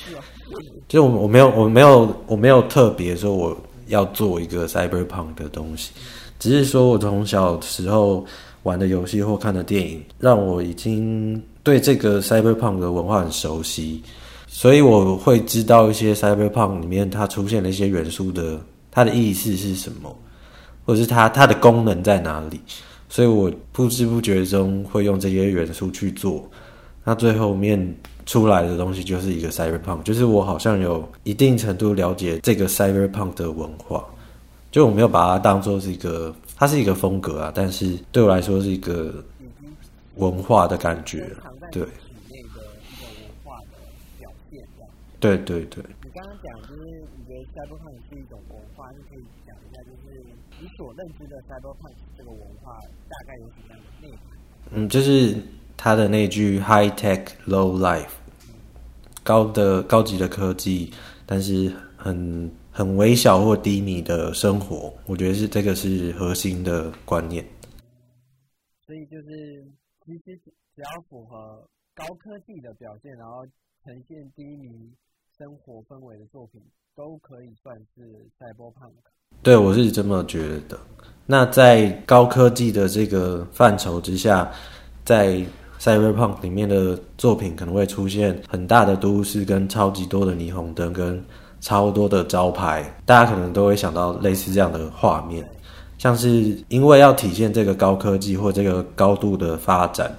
[0.86, 3.56] 就我我没有我没有我没有特别说我
[3.88, 5.92] 要做一个 Cyberpunk 的东西，
[6.38, 8.25] 只是说我从小时候
[8.62, 11.42] 玩的游戏或看的电影，让我已经。
[11.62, 14.01] 对这个 cyberpunk 的文化很熟悉，
[14.46, 18.57] 所以我会知道一些 cyberpunk 里面它出现的一些元素的
[18.88, 20.16] 它的意思是什么，
[20.85, 22.61] 或者是它它的功能在哪里。
[23.09, 26.49] 所以我不知不觉中会用这些元素去做，
[27.03, 27.96] 那最后面
[28.27, 34.05] 出来的东西就是一个 cyberpunk，就是我好像有一定程度了解这个 cyberpunk 的文化，
[34.76, 39.24] 就我没有把它当做是一个，它是一个风格啊，但是对我来说是一个。
[40.16, 41.30] 文化的感觉，
[41.70, 41.86] 对。
[45.20, 45.84] 对对对。
[46.02, 50.24] 你刚刚讲就是你觉得 cyberpunk 是一种文化，你可以讲一下，就是
[50.58, 52.78] 你所认知的 cyberpunk 这个文化
[53.10, 54.20] 大概有什么样的内涵？
[54.70, 55.36] 嗯，就是
[55.76, 58.12] 他的那句 high tech low life，
[59.22, 60.94] 高的高级的科技，
[61.26, 67.44] 但是很很微小或低迷的生活，我觉得是这个是核心的观念。
[68.86, 69.64] 所以就是。
[70.06, 70.38] 其实
[70.76, 73.44] 只要符合高科技的表现，然后
[73.84, 74.70] 呈现低迷
[75.36, 76.62] 生活氛围的作品，
[76.94, 78.92] 都可以算是 cyberpunk。
[79.42, 80.78] 对，我是这么觉得。
[81.26, 84.48] 那在高科技的这个范畴之下，
[85.04, 85.44] 在
[85.80, 91.22] cyberpunk 里面的作品可能会出现很大的都市，跟超级多的霓虹灯，跟
[91.60, 95.48] 超多的招牌，大家可能都会想到类似这样的画面。
[95.98, 100.14] 像是因为要体现这个高科技或这个高度的发展，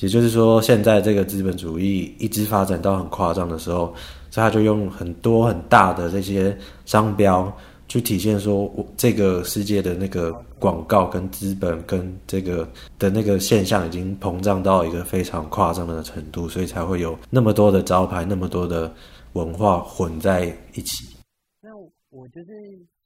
[0.00, 3.94] 也就是说，现在这个资本主义一直发展到很夸张的时候，
[4.30, 7.50] 所以他就用很多很大的这些商标
[7.92, 12.66] 去体现说，我这个世界的那个广告跟资本跟这个
[12.98, 18.90] 的那个现象已经膨胀到一个非常夸张的程度，所以才会有那么多的招牌，那么多的
[19.34, 21.18] 文化混在一起。
[21.60, 21.68] 那
[22.08, 22.48] 我就是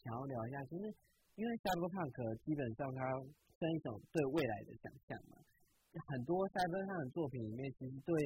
[0.04, 0.94] 想要聊一下，就是。
[1.36, 3.04] 因为 cyberpunk 基本上它
[3.60, 5.36] 是一种对未来的想象嘛，
[6.08, 8.16] 很多 cyberpunk 作品里面其实对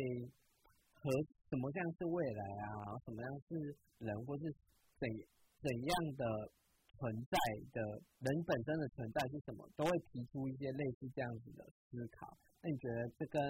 [0.95, 1.11] 和
[1.51, 4.45] 什么样是未来啊，什么样是人，或是
[5.01, 5.09] 怎
[5.63, 6.25] 怎样的
[6.99, 7.37] 存在
[7.73, 7.81] 的
[8.21, 12.29] 人本身的存在是什么，都会提出一些类似这样子的思考。
[12.63, 13.41] 那你觉得这跟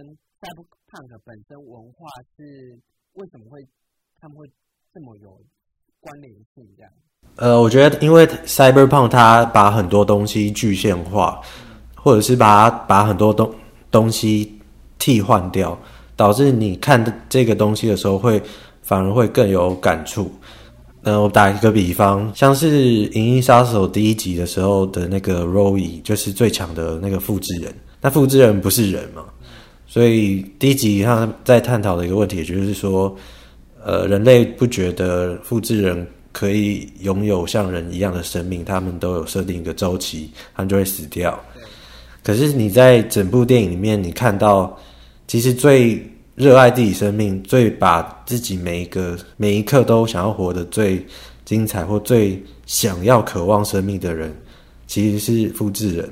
[0.41, 2.79] cyberpunk 本身文化是
[3.15, 3.61] 为什么会
[4.21, 4.47] 他们会
[4.93, 5.41] 这么有
[6.01, 6.67] 关联性？
[6.77, 6.93] 这样？
[7.37, 11.41] 呃，我觉得因为 cyberpunk 它把很多东西具现化，
[11.97, 13.55] 或者是把把很多东
[13.91, 14.61] 东西
[14.99, 15.79] 替换掉，
[16.17, 18.41] 导致你看这个东西的时候会
[18.83, 20.31] 反而会更有感触。
[21.03, 27.75] 嗯，我打一个比方，像是《银翼杀手》第一集的时候的那个 Roy，就是最强的那个复制人。
[28.01, 29.25] 那复制人不是人嘛？
[29.87, 33.17] 所以第一集他在探讨的一个问题，就是说，
[33.85, 36.07] 呃，人类不觉得复制人。
[36.33, 41.37] 可以拥有像人一样的生命，他们都有设定一个周期，他们就会死掉。
[42.23, 44.79] 可是你在整部电影里面，你看到
[45.27, 46.01] 其实最
[46.35, 51.05] 热爱自己生命、最把自己每一个每一刻都想要活得最
[51.45, 54.35] 精彩或最想要渴望生命的人，
[54.87, 56.11] 其实是复制人。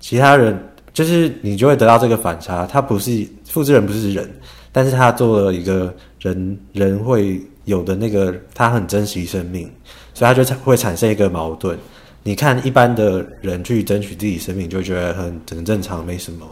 [0.00, 0.58] 其他人
[0.92, 4.30] 就是你就会得到这个反差，他不是复制人，不是人，
[4.72, 7.40] 但是他做了一个人人会。
[7.66, 9.68] 有的那个他很珍惜生命，
[10.14, 11.76] 所以他就会产生一个矛盾。
[12.22, 16.46] 你看一般的人去争取自己生命，就觉得很很正常，没什么。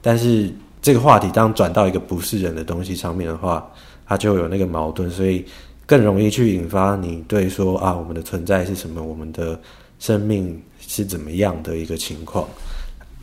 [0.00, 3.70] 但是这个话题当转到一个不是人的东西上面的话，
[4.06, 5.44] 它就有那个矛盾，所以
[5.86, 9.58] 更容易去引发你对说啊，我们的存在是什么，我们的
[9.98, 12.48] 生命是怎么样的一个情况。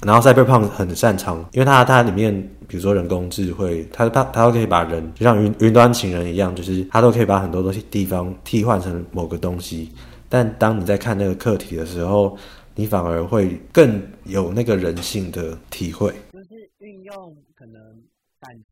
[0.06, 2.34] 然后赛贝胖很擅长，因为它它里面，
[2.68, 9.89] 比如说人工智慧，它它它都可以把人，就像云云端情人一样，就是它都可以把很多东西地方替换成某个东西。
[10.28, 12.38] 但当你在看那个课题的时候，
[12.76, 16.13] 你反而会更有那个人性的体会。
[16.34, 17.36] 就是运用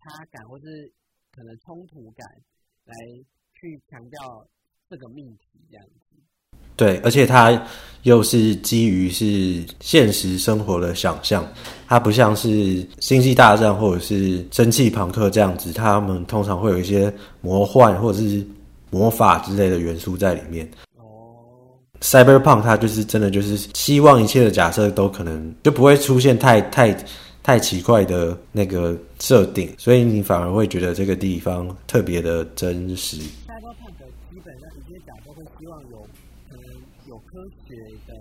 [0.03, 0.91] 差感，或是
[1.33, 2.27] 可能冲突感，
[2.85, 2.93] 来
[3.53, 4.45] 去强调
[4.89, 6.15] 这个命题这样子。
[6.75, 7.67] 对，而且它
[8.01, 11.47] 又是基于是现实生活的想象，
[11.87, 12.49] 它不像是
[12.99, 18.45] 《星际大战》或者是《蒸汽朋克》这样子，他们通常会有一些魔幻或者是
[18.89, 20.67] 魔法之类的元素在里面。
[20.97, 26.91] 哦，Cyberpunk 它就是真的就是希望一切的假设都可能就不会出现太太
[27.43, 33.17] 太奇怪的那个设定，所以你反而会觉得这个地方特别的真实。
[33.45, 36.07] 大家看的基本上，一些讲都会希望有
[36.49, 36.65] 可能
[37.05, 37.75] 有科学
[38.07, 38.15] 的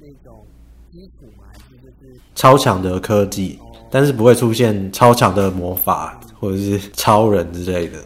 [0.00, 0.44] 那种
[0.92, 3.60] 基础嘛，就是超强的科技，
[3.92, 8.02] 但是不会出现超强的魔法或者是超人之类的，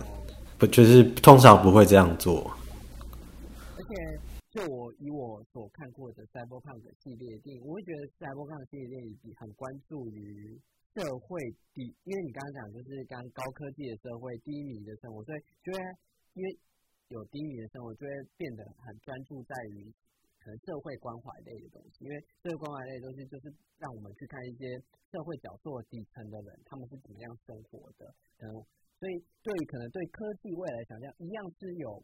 [0.58, 2.50] 不就是通常不会这样做。
[5.02, 10.54] 以我所看过的《赛博胖》的系列电影，我会觉得《赛博胖》系列电影很关注于
[10.94, 11.42] 社会
[11.74, 15.78] 低，因为你刚刚讲就是刚高科技的社会低迷的生活，所以就会
[16.38, 16.46] 因为
[17.10, 19.90] 有低迷的生活，就会变得很专注在于。
[20.42, 23.46] 可能社会关怀类的东西，因为社会关怀类的东西就是
[23.78, 24.74] 让我们去看一些
[25.06, 28.10] 社会角落底层的人，他们是怎么样生活的。
[28.42, 28.50] 嗯，
[28.98, 32.02] 所以对可能对科技未来想象，一样是有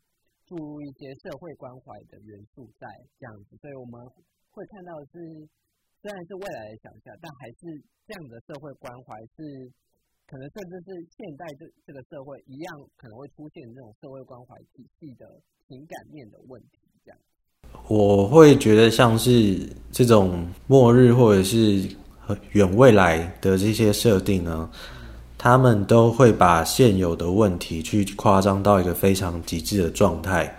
[0.48, 2.88] 注入一些社会关怀的元素在
[3.20, 3.54] 这样子。
[3.60, 4.00] 所以我们
[4.50, 5.20] 会看到是
[6.00, 7.76] 虽然是未来的想象，但还是
[8.08, 9.70] 这样的社会关怀是
[10.26, 15.24] 可能甚至是现代这这个社会一样可能会出现这种社会关怀体系的
[15.68, 17.18] 情感面的问题这样。
[17.88, 21.88] 我会觉得像是这种末日或者是
[22.52, 24.70] 远未来的这些设定呢，
[25.38, 30.52] 他们都会把现有的问题去夸张到一个非常极致的状态，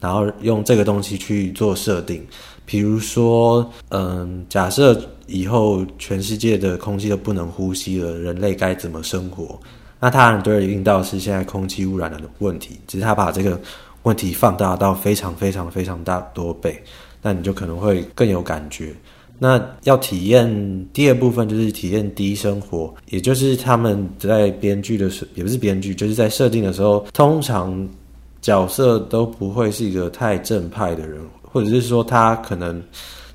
[0.00, 2.24] 然后用这个东西去做设定。
[2.64, 9.58] 比如说，嗯，假设以后全世界的空气都不能呼吸了，人类该怎么生活？
[9.98, 13.60] 那他很多人遇到是现在空气污染的问题，只是他把这个。
[14.04, 16.82] 问题放大到非常非常非常大多倍，
[17.20, 18.94] 那你就可能会更有感觉。
[19.42, 27.88] 那要体验第二部分就是体验低生活，也就是他们在编剧的时，也不是编剧，就是在设定的时候，通常
[28.42, 32.82] 角色都不会是一个太正派的人，或者是说他可能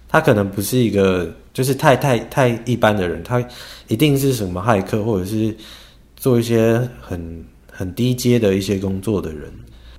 [0.07, 3.43] 他可能不是一个就是太太太一般的人，他
[3.87, 5.57] 一定是什么骇客，或者是
[6.15, 9.51] 做一些很很低阶的一些工作的人。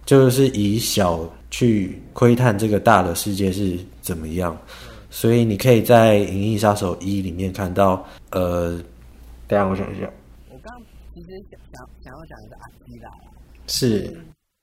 [0.04, 4.56] 就是以小去窥探这个大的世界是怎么样，
[5.16, 8.76] 所以你可以在《银翼杀手一》里面看到，呃，
[9.48, 10.04] 等下我想一下。
[10.50, 10.78] 我刚
[11.14, 13.10] 其实想想想要讲的是阿基拉，
[13.66, 14.04] 是，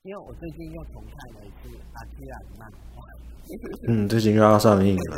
[0.02, 3.02] 因为我最近又重看了一次阿基拉的漫画。
[3.88, 5.16] 嗯，最近又要上映了。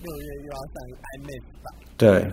[0.00, 1.74] 六月又要上映 IMAX 版。
[1.98, 2.30] 对。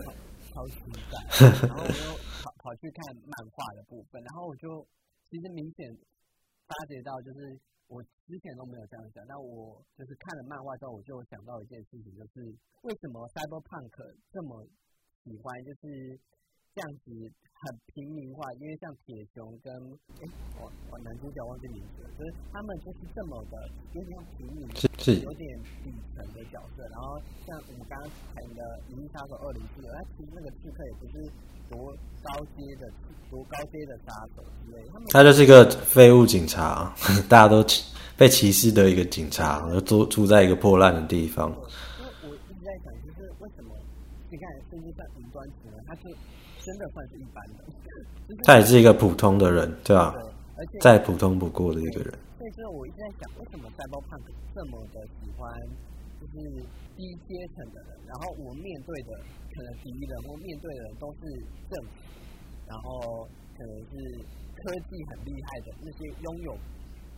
[0.53, 0.75] 超期
[1.11, 1.67] 待。
[1.67, 4.87] 然后我又跑跑去看漫画的部分，然后我就。
[5.29, 5.85] 其实明显
[6.65, 14.65] 发觉到，就是我之前都没有这样想，那我就是看了漫画之后，我就想到一件事情，就是为什么 Cyberpunk 这么
[15.23, 16.19] 喜欢，就是
[16.77, 17.09] 这样子
[17.57, 19.73] 很平民化，因为像铁熊跟
[20.21, 20.29] 哎，
[20.61, 23.57] 我我男主角忘记名字了，就是他们就是这么的
[23.97, 27.17] 有点平民，是是有点底层的角色，然后
[27.47, 28.61] 像我们刚刚谈的
[28.93, 31.13] 《银翼杀手二零四》，它其实那个刺客也不是
[31.73, 31.89] 多
[32.21, 32.85] 高阶的
[33.31, 36.93] 多高阶的杀手之类，他们他就是一个废物警察，
[37.27, 37.65] 大家都
[38.15, 41.49] 被歧视的一个警察，而住住在一个破烂的地方。
[41.49, 43.73] 因为我一直在想，就是为什么
[44.29, 46.03] 你看世界上云端职能，他就
[46.67, 47.63] 真的算是一般的，
[48.43, 50.19] 他也是一个普通的人，对吧、对，
[50.59, 52.11] 而且再普通不过的一个人。
[52.35, 55.47] 所以说我一直在想，为什么 Cyberpunk 这么的喜欢
[56.19, 56.35] 就是
[56.99, 59.15] 低阶层的人，然后我面对的
[59.55, 61.19] 可能敌人或面对的人都是
[61.71, 61.89] 政府，
[62.67, 63.23] 然后
[63.55, 63.95] 可能是
[64.59, 66.51] 科技很厉害的那些拥有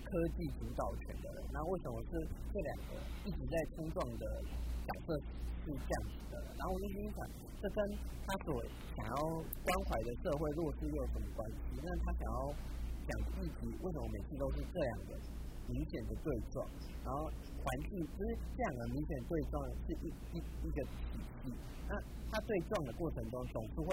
[0.06, 2.22] 科技主导权的人，那为什么是
[2.54, 4.26] 这两个一直在冲撞的
[4.86, 6.34] 角色是是这样子的？
[6.58, 7.20] 然后我就心想，
[7.62, 7.78] 这跟
[8.26, 8.58] 他所
[8.98, 11.78] 想要关怀的社会弱势又有什么关系？
[11.86, 12.40] 那他想要
[13.06, 15.12] 讲自己为什么每次都是这样的
[15.70, 16.66] 明显的对撞，
[17.06, 19.54] 然后环境就是这样的明显对撞
[19.86, 21.54] 是一一一个体系，
[21.88, 21.94] 那
[22.34, 23.90] 他对撞的过程中总是会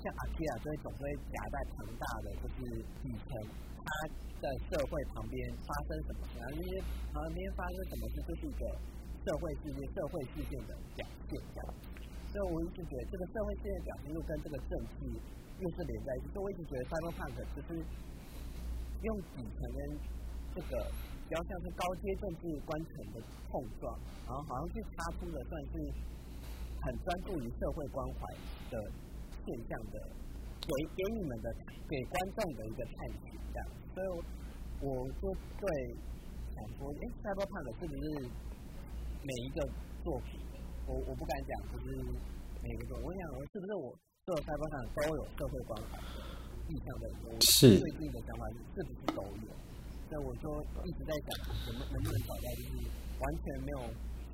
[0.00, 2.60] 像阿基亚，所以总会夹在庞大的就是
[3.00, 3.32] 底层，
[3.80, 3.88] 他
[4.40, 6.80] 的社会旁边发生什么，然后那些
[7.12, 8.64] 旁边发生什么事，就是一个
[9.24, 11.74] 社会事件、社会事件的表现这样。
[12.30, 15.00] 所以我一直觉得这个社会事件表现又跟这个政治
[15.58, 17.68] 又是连在一起，所以我一直觉得 Cyberpunk 就是
[19.02, 19.80] 用底层跟
[20.54, 20.86] 这个
[21.26, 25.74] 比较像是高阶政治官层的碰撞，然后好像去擦出了算是
[26.82, 28.20] 很专注于社会关怀
[28.70, 28.76] 的
[29.44, 29.98] 现象的，
[30.62, 31.52] 给给你们的
[31.88, 32.94] 给观众的一个探
[33.26, 34.22] 寻这样，所以我
[34.86, 35.66] 我就对
[36.54, 38.30] 想说，哎，Cyberpunk 是不是
[39.22, 39.60] 每一个
[40.04, 40.40] 作品，
[40.86, 41.96] 我我不敢讲，就是
[42.62, 43.20] 每个作品，我想
[43.52, 43.92] 是不是我
[44.24, 46.08] 所有 Cyberpunk 都有社会关怀的
[46.68, 49.50] 意向的，我是最近的想法是是不是都有？
[50.08, 50.50] 所以我就
[50.84, 52.72] 一直在想，我们能不能找到就是
[53.20, 53.80] 完全没有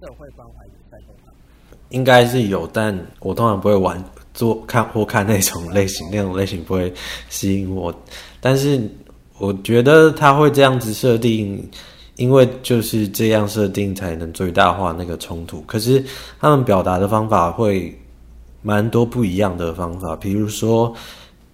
[0.00, 1.34] 社会关怀的 Cyberpunk。
[1.90, 6.94] 应该是有，但我通常不会玩做看或看那种类型，那种类型不会
[7.28, 7.92] 吸引我。
[8.40, 8.88] 但是
[9.38, 11.68] 我觉得他会这样子设定，
[12.16, 15.60] 因为就是这样设定才能最大化那个冲突。
[15.62, 16.02] 可是
[16.40, 17.96] 他们表达的方法会
[18.62, 20.92] 蛮多不一样的方法，比如说，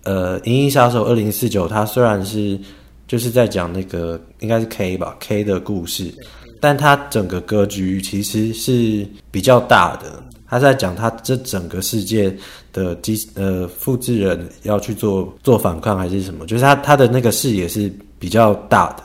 [0.05, 2.59] 呃，《银翼杀手二零四九》，它虽然是
[3.07, 6.13] 就是在讲那个应该是 K 吧 K 的故事，
[6.61, 10.23] 但它整个格局其实是比较大的。
[10.53, 12.31] 他在讲他这整个世界
[12.75, 19.03] 的机呃复制人要去做做反抗还是什么，就是他他的那个视野是比较大的，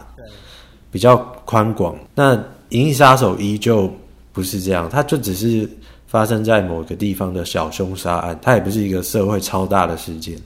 [0.92, 1.96] 比较宽广。
[2.16, 2.36] 那
[2.70, 3.92] 《银翼杀手一》就
[4.32, 5.70] 不是这样，它就只是
[6.08, 10.38] 发生在某个地方的小凶杀案，它也不是一个社会超大的事件。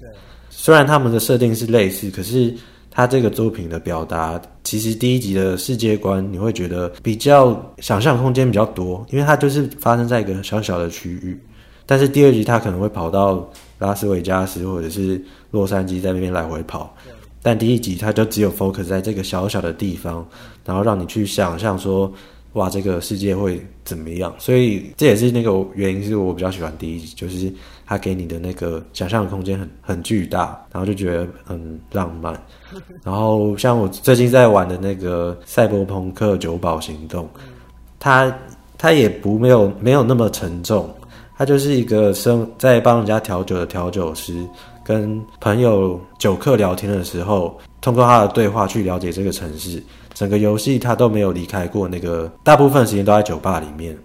[0.49, 2.53] 虽然他们的设定是类似，可是
[2.89, 11.39] 他这个作品的表达，其实第一集的世界观你会觉得比较想象空间比较多，因为它就是发生在一个小小的区域。
[11.85, 16.95] 但是第二集他可能会跑到拉斯维加斯或者是洛杉矶，在那边来回跑。
[17.41, 20.25] 对，但第一集它就只有 focus 在这个小小的地方，
[20.65, 22.11] 然后让你去想象说，
[22.53, 24.33] 哇，这个世界会怎么样？
[24.37, 27.51] 所以这也是那个原因，是我比较喜欢第一集，就是
[27.85, 32.33] 它给你的那个想象的空间很很巨大，然后就觉得很浪漫。
[33.03, 37.25] 然后像我最近在玩的那个《赛博朋克酒保行动》，
[37.99, 38.33] 它
[38.77, 40.89] 它也不没有没有那么沉重，
[41.37, 44.45] 他就是一个生在帮人家调酒的调酒师，
[44.83, 49.81] 跟朋友酒客聊天的时候，通过他的对话去了解这个城市。
[50.13, 53.97] 整个游戏他都没有离开过那个，大部分时间都在酒吧里面。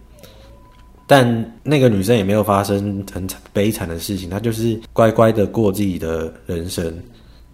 [1.06, 6.92] 但那个女生也没有发生很悲惨的事情，她就是乖乖的过自己的人生。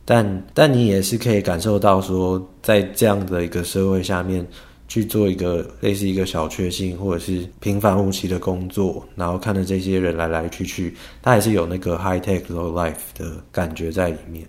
[0.05, 4.47] 但但你也是可以感受到说，在这样的一个社会下面，
[4.93, 14.45] 去做一个类似一个小确幸或者是平凡无奇的工作，然后看着这些人来来去去，他还是有那个 high tech low life 的感觉在里面。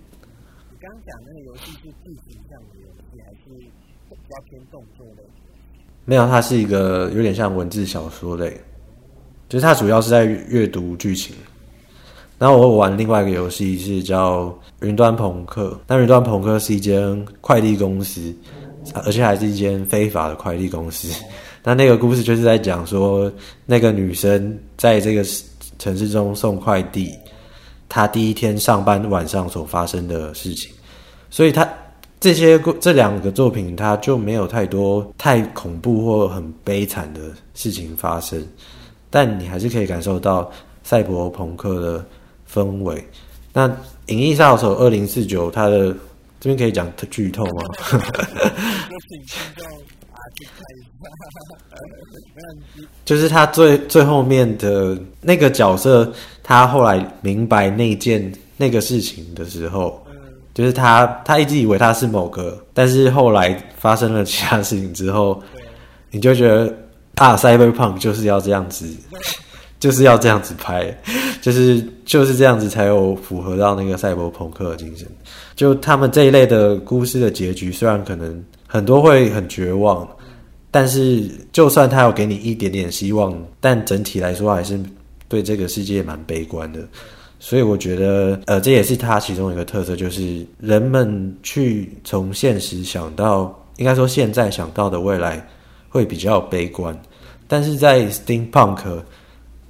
[0.70, 3.58] 你刚刚讲那个游戏是剧情向的游戏，还是
[4.10, 5.22] 比较偏动作类？
[6.04, 8.60] 没有，它是一个有点像文字小说类，
[9.48, 11.34] 就是它主要是在阅读剧情。
[12.38, 14.44] 然后我玩另外一个游戏是叫
[14.82, 18.20] 《云端朋克》，那《云端朋克》是一间快递公司，
[18.92, 21.08] 而且还是一间非法的快递公司。
[21.64, 23.32] 那那个故事就是在讲说，
[23.64, 25.24] 那个女生在这个
[25.78, 27.10] 城市中送快递，
[27.88, 30.70] 她第一天上班晚上所发生的事情。
[31.30, 31.66] 所以她
[32.20, 37.20] 这些这两个作品，它就没有太多太恐怖或很悲惨的
[37.54, 38.46] 事情发生，
[39.08, 40.50] 但你还是可以感受到
[40.82, 42.04] 赛博朋克的
[42.52, 43.02] 氛围。
[43.52, 43.68] 那
[44.06, 45.96] 《银翼杀手二零四九》它的
[46.44, 47.62] 这边可以讲剧透吗？
[53.06, 60.06] 就是他最最后面的那个角色，他后来明白那件那个事情的时候，
[60.52, 65.42] 就是他他一直以为他是某个，但是后来发生了其他事情之后，
[66.10, 66.70] 你就觉得
[67.14, 68.86] 啊，Cyberpunk 就是要这样子，
[69.84, 70.96] 就是要这样子拍，
[71.42, 75.06] 就是就是这样子才有符合到那个赛博朋克的精神。
[75.54, 80.08] 就他们这一类的故事的结局，虽然可能很多会很绝望。
[80.70, 84.80] 但是，就算他有给你一点点希望，但整体来说还是
[85.28, 86.80] 对这个世界蛮悲观的。
[87.38, 95.46] 所以我觉得，呃，这也是他其中一个特色，就是人们去从现实想到，应该说现在想到的未来
[95.90, 96.98] 会比较悲观。
[97.46, 98.78] 但是在 Steampunk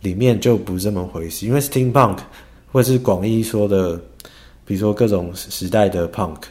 [0.05, 2.19] 里面就不这么回事，因为 Steampunk
[2.71, 4.01] 或是广义说的，
[4.65, 6.43] 比如说各种时代的 Punk，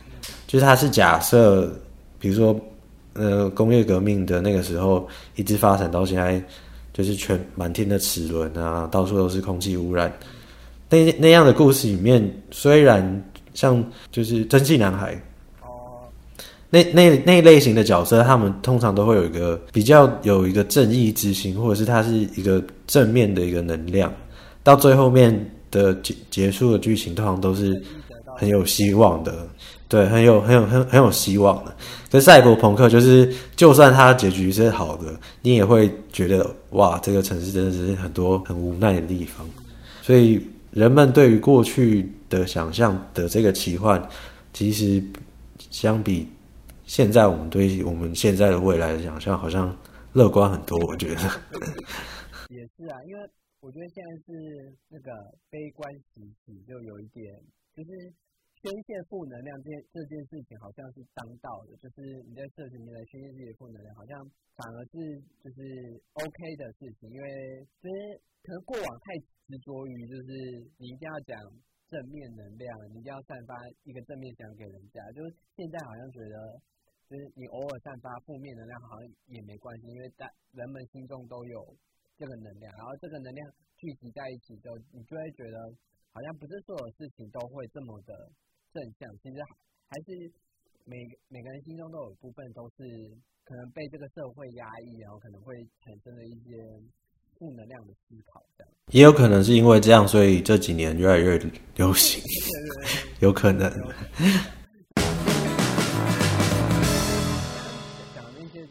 [0.45, 1.72] 就是它是假设，
[2.20, 2.60] 比如说。
[3.16, 6.43] 呃，工业革命的那个时候，一直发展到现在，
[6.93, 10.12] 就是全满天的齿轮啊，到处都是空气污染。
[10.89, 13.24] 那那样的故事里面，虽然
[13.54, 15.16] 像就是蒸汽男孩，
[16.74, 24.11] 那那那类型的角色，他们通常都会有一个比较有一个正义之心，或者是他是一个正面的一个能量，
[24.63, 27.80] 到最后面的结结束的剧情，通常都是
[28.36, 29.47] 很有希望的。
[29.88, 31.76] 对，很有很有很很有希望的。
[32.11, 35.13] 可是赛博朋克就是，就算它结局是好的，
[35.43, 39.47] 你也会觉得哇，这个城市真的是很多很无奈的地方。
[40.01, 44.01] 所以人们对于过去的想象的这个奇幻，
[44.53, 45.03] 其实
[45.69, 46.28] 相比
[46.86, 49.76] 现在我们对我们现在的未来的想象，好像
[50.14, 50.78] 乐观很多。
[50.88, 51.22] 我觉得
[52.50, 53.30] 也是啊，因为
[53.62, 55.12] 我觉得现在是那个
[55.50, 57.36] 悲观时期，就有一点
[57.76, 58.14] 就是。
[58.64, 64.16] 宣泄负能量这件这件事情好像是当道的，就是你在社群里面宣泄自己的负能量，好像
[64.56, 65.60] 反而是就是
[66.16, 67.28] OK 的事情，因为
[67.84, 70.32] 其实可能过往太执着于就是
[70.80, 71.36] 你一定要讲
[71.92, 73.52] 正面能量，你一定要散发
[73.84, 76.56] 一个正面讲给人家，就是现在好像觉得
[77.14, 81.61] 就是你偶尔散发负面能量好像也没关系，因为在人们心中都有
[82.18, 83.47] 这个能量，然后这个能量
[83.78, 85.61] 聚集在一起之后，你就会觉得
[86.09, 88.18] 好像不是所有事情都会这么的。
[88.74, 89.38] 正向其实
[89.86, 90.32] 还是
[90.86, 90.97] 每
[91.30, 92.82] 每个人心中都有部分都是
[93.45, 95.53] 可能被这个社会压抑，然后可能会
[95.86, 96.57] 产生了一些
[97.38, 101.38] 负能量的思考，这样也有可能是因为这样，所以这几年越来越
[101.76, 102.24] 流行，
[103.22, 103.72] 有可能。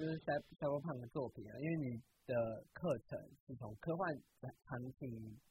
[0.02, 1.94] 就是赛赛博胖的作品啊，因为你
[2.26, 2.34] 的
[2.74, 4.10] 课程是从科幻
[4.66, 5.06] 场景。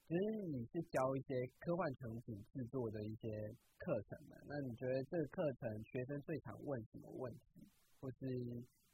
[0.10, 0.22] 其实
[0.52, 3.32] 你是教一些科幻场景制作的一些
[3.80, 4.36] 课程嘛？
[4.50, 7.64] 那你觉得这个课程学生最常问什么问题，
[8.02, 8.28] 或是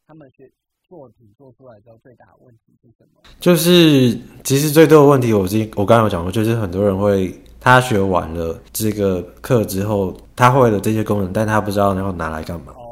[0.06, 0.48] 他们学
[0.88, 3.24] 作品做出来之后最大的问题是什么？
[3.40, 12.74] 就是其实最多的问题，我之我刚刚有讲过，就是很多人会他学完了这个课之后，他会了这些功能，但他不知道要拿来干嘛。
[12.74, 12.87] 哦。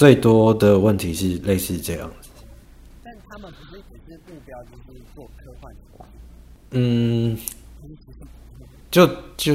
[0.00, 2.30] 最多的问题是类似这样子，
[3.04, 5.70] 但他们其实目标就是做科幻。
[6.70, 7.36] 嗯，
[8.90, 9.54] 就就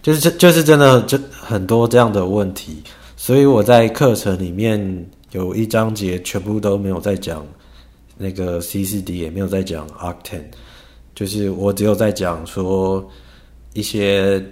[0.00, 2.82] 就是这就是真的，就很多这样的问题，
[3.18, 7.46] 所以我在课程里面有一章节全部都没有在讲
[8.16, 10.44] 那个 C 四 D，也没有在讲 Arcten，
[11.14, 13.06] 就是我只有在讲说
[13.74, 14.42] 一些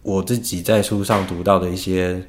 [0.00, 2.26] 我自己在书上读到的一些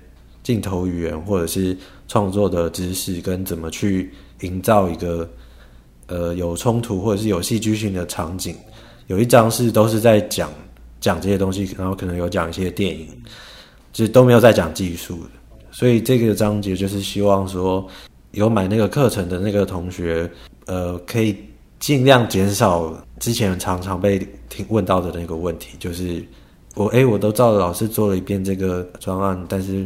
[0.47, 1.75] 镜头语言或者是
[2.07, 5.29] 创作的知识，跟怎么去营造一个。
[6.09, 8.55] 呃，有冲突或者是有戏剧性的场景，
[9.07, 10.49] 有一章是都是在讲
[11.01, 13.09] 讲这些东西，然后可能有讲一些电影，
[13.91, 15.29] 就是都没有在讲技术的。
[15.69, 17.85] 所以这个章节就是希望说，
[18.31, 20.31] 有买那个课程的那个同学，
[20.65, 21.35] 呃，可以
[21.77, 24.17] 尽量减少之前常常被
[24.47, 26.25] 听问到的那个问题，就是
[26.75, 29.85] 我哎，我都照着老师做了一遍这个专案，但是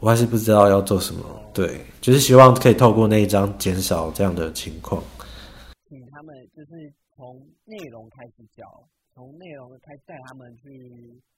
[0.00, 1.24] 我还是不知道要做什么。
[1.52, 5.02] 对，就是希望可以透过那一章减少这样的情况。
[5.88, 8.62] 请他们就是从内容开始教，
[9.14, 10.68] 从内容开始带他们去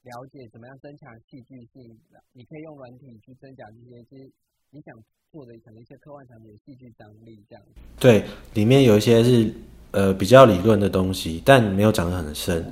[0.02, 1.98] 了解怎么样增强戏剧性。
[2.32, 4.30] 你可以用软体去增强这些，其实
[4.70, 4.94] 你想
[5.32, 7.64] 做的可能一些科幻产品的戏剧张力这样。
[7.98, 9.54] 对，里面有一些是
[9.92, 12.64] 呃比较理论的东西，但没有讲得很深。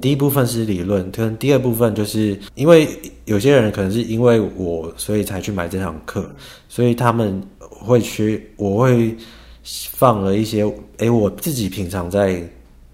[0.00, 2.88] 第一部分是理论，跟第二部分就是因为
[3.24, 6.30] 有些人可能是因为我，所以才去买这堂课，
[6.68, 9.16] 所以他们会去，我会
[9.64, 10.64] 放了一些，
[10.98, 12.40] 诶，我自己平常在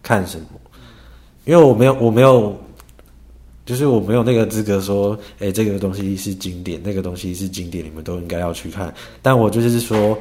[0.02, 0.46] 看什么，
[1.44, 2.58] 因为我没有，我没有，
[3.66, 8.92] 就是我没有那个资格说，诶，这个东西是经典，那个东西是经典，你们都应该要去看。
[9.20, 10.18] 但我就是说，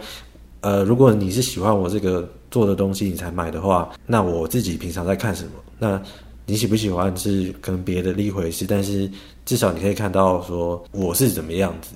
[0.64, 6.02] 呃，如果你是喜欢我这个做的东西，你才买的话，那我自己平常在看什么，那。
[6.46, 9.10] 你喜不喜欢是跟别的另一回事，但是
[9.46, 11.96] 至少你可以看到说我是怎么样子，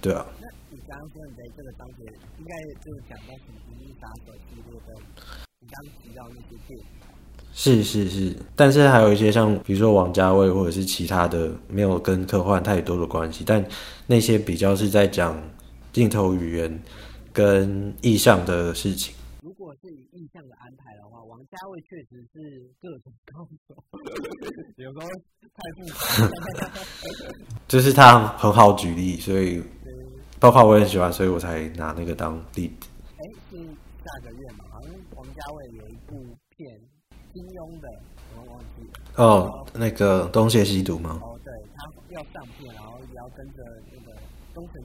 [0.00, 0.26] 对啊。
[0.40, 2.02] 那你刚刚说你在这个章节
[2.40, 2.52] 应该
[2.84, 5.00] 就是讲到什么《银翼杀手》系列的，
[5.60, 6.84] 你刚提到那些电影。
[7.54, 13.64] 是是是，但是还有一些像比如说王家卫或者是其他的，没有跟科幻太多的关系，但
[14.08, 15.40] 那些比较是在讲
[15.92, 16.82] 镜头语言
[17.34, 19.12] 跟意向的事情。
[19.42, 23.74] 如果是以意向的安排的话，王家卫确实是各种高手，
[24.76, 25.06] 有时候
[25.52, 26.70] 太复杂。
[27.66, 29.60] 就是他很好举例，所以
[30.38, 32.88] 包括我也喜欢，所以我才拿那个当例子。
[33.18, 34.64] 哎，是下个月嘛？
[34.70, 36.14] 好像王家卫有一部
[36.56, 36.80] 片，
[37.32, 37.88] 金庸的，
[38.36, 39.24] 我忘记了。
[39.24, 41.20] 哦，那个东邪西毒吗？
[41.22, 43.62] 哦，对，他要上片，然后也要跟着
[43.92, 44.03] 那个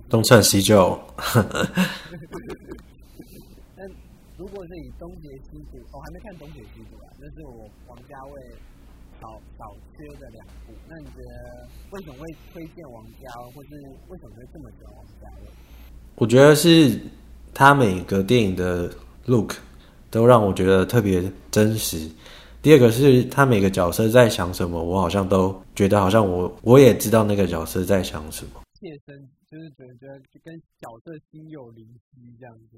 [0.09, 0.99] 东成西就。
[4.37, 8.41] 如果是以东邪西毒，我还没看东邪西毒啊，那是我王家卫
[9.19, 10.73] 少少缺的两部。
[10.87, 13.69] 那你觉得为什么会推荐王家，或是
[14.07, 15.51] 为什么会这么喜欢王家卫？
[16.15, 16.97] 我觉得是
[17.53, 18.89] 他每个电影的
[19.25, 19.55] look
[20.09, 22.09] 都让我觉得特别真实。
[22.61, 28.61] 第二个是他每个角色在想什么，我好像都觉得好像我我也知道那个角色在想什么。
[28.79, 32.77] 切身就是觉得跟角色心有灵犀这样子。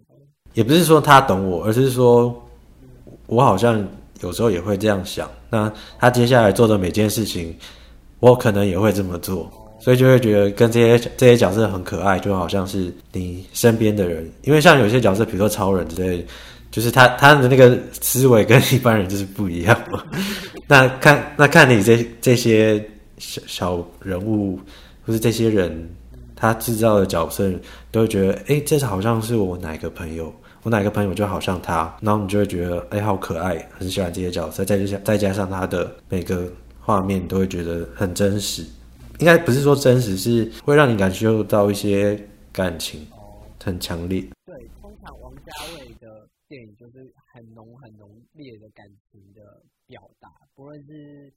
[0.53, 2.47] 也不是说他懂我，而是说，
[3.28, 3.86] 我好像
[4.22, 5.30] 有时候也会这样想。
[5.49, 7.53] 那他接下来做的每件事情，
[8.19, 9.51] 我可能也会这么做，
[9.82, 14.32] 所以就会觉得跟这些这些角色很可爱，就好像是你身边的人。
[14.43, 16.26] 因为像有些角色，比如说超人之类，
[16.72, 20.05] 就是他他的那个思维跟一般人就是不一样嘛。
[20.69, 22.82] 那看那看你这这些
[23.17, 24.57] 小小人物，
[25.05, 25.89] 或是这些人，
[26.41, 27.53] 他制造的角色，
[27.91, 30.33] 都会觉得，哎，这是好像是我哪个朋友。
[30.63, 34.65] 我哪个朋友就好像他，然后你就会觉得哎，好可爱，很喜欢这些角色。
[34.65, 38.63] 再加再加上他的每个画面，都会觉得很真实。
[39.19, 42.19] 应该不是说真实，是会让你感受到一些
[42.51, 43.07] 感情，
[43.63, 44.21] 很强烈。
[44.45, 51.31] 对，通常王家卫的电影就是很浓很浓烈的感情的表达，不论是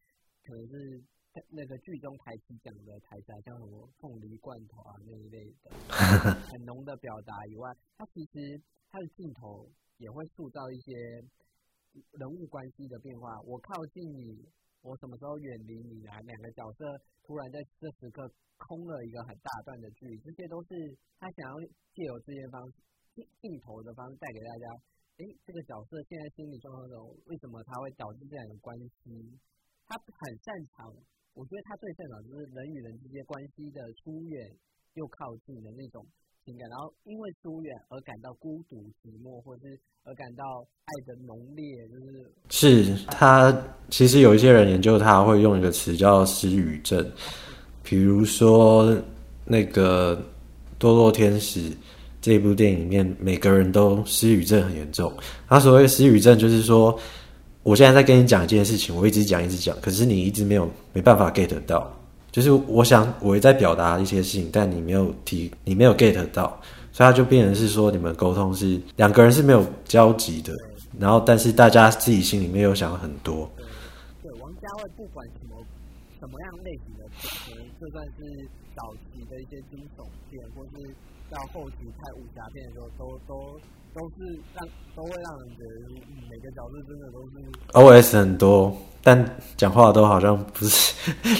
[0.46, 1.00] 可能是
[1.51, 5.70] 那个剧中台词讲的台词啊，像什么凤梨罐头啊那一类的，
[6.51, 8.62] 很浓的表达以外，他其实。
[8.95, 9.66] 他的镜头
[9.99, 10.95] 也会塑造一些
[12.14, 13.26] 人物关系的变化。
[13.43, 14.39] 我靠近你，
[14.82, 16.14] 我什么时候远离你啊？
[16.20, 16.87] 两个角色
[17.26, 18.22] 突然在这时刻
[18.57, 21.59] 空了一个很大段的距离，这些都是他想要
[21.91, 22.62] 借由这些方
[23.16, 24.66] 镜镜头的方式带给大家。
[25.18, 29.11] 哎，这个角色现在心理状况中，为什么他会导致这样的关系？
[29.89, 30.95] 他很擅长，
[31.35, 34.51] 我觉得他最擅长就是人与人之间关系的疏远
[34.95, 36.05] 又靠近的那种。
[36.47, 40.45] 情感，然后因为疏远而感到孤独寂寞，或者是而感到
[40.85, 41.99] 爱的浓烈，就
[42.51, 43.51] 是是他
[43.89, 47.11] 其实有一些人研究他会用一个词叫失语症，
[47.82, 48.95] 比如说
[49.47, 50.22] 那个
[50.78, 51.72] 堕落天使
[52.20, 55.11] 这部电影里面，每个人都失语症很严重。
[55.49, 57.01] 他所谓失语症就是说，
[57.64, 61.90] 我现在在跟你讲一件事情，我一直讲一直讲，可是你一直没有没办法 get 到。
[62.30, 66.60] 就是我想我也在表达一些事情，但你没有提，你没有 get 到，
[66.92, 70.52] 所以他就变成是说你们沟通是两个人是没有交集的，
[70.98, 73.50] 然后但是大家自己心里面又想很多。
[74.22, 75.56] 对，王家卫不管什么
[76.20, 78.46] 什么样类型的，可能就算是
[78.76, 80.94] 早期的一些惊悚片，或是
[81.35, 83.61] 到后期拍武侠片的时候，都都
[83.93, 85.70] 都是让都会让人觉得
[86.30, 87.32] 每个角色真的都是
[87.72, 88.76] O S 很多。
[89.07, 90.95] 但讲话都好像不是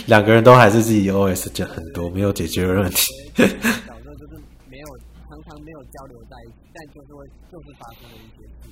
[0.07, 3.07] 两个人都还是自己 OS 讲很多，没有解决问题。
[3.35, 4.35] 角色就是
[4.69, 4.87] 没有
[5.27, 8.71] 常常没有交流在一起，但就是会就是发生了一些事情。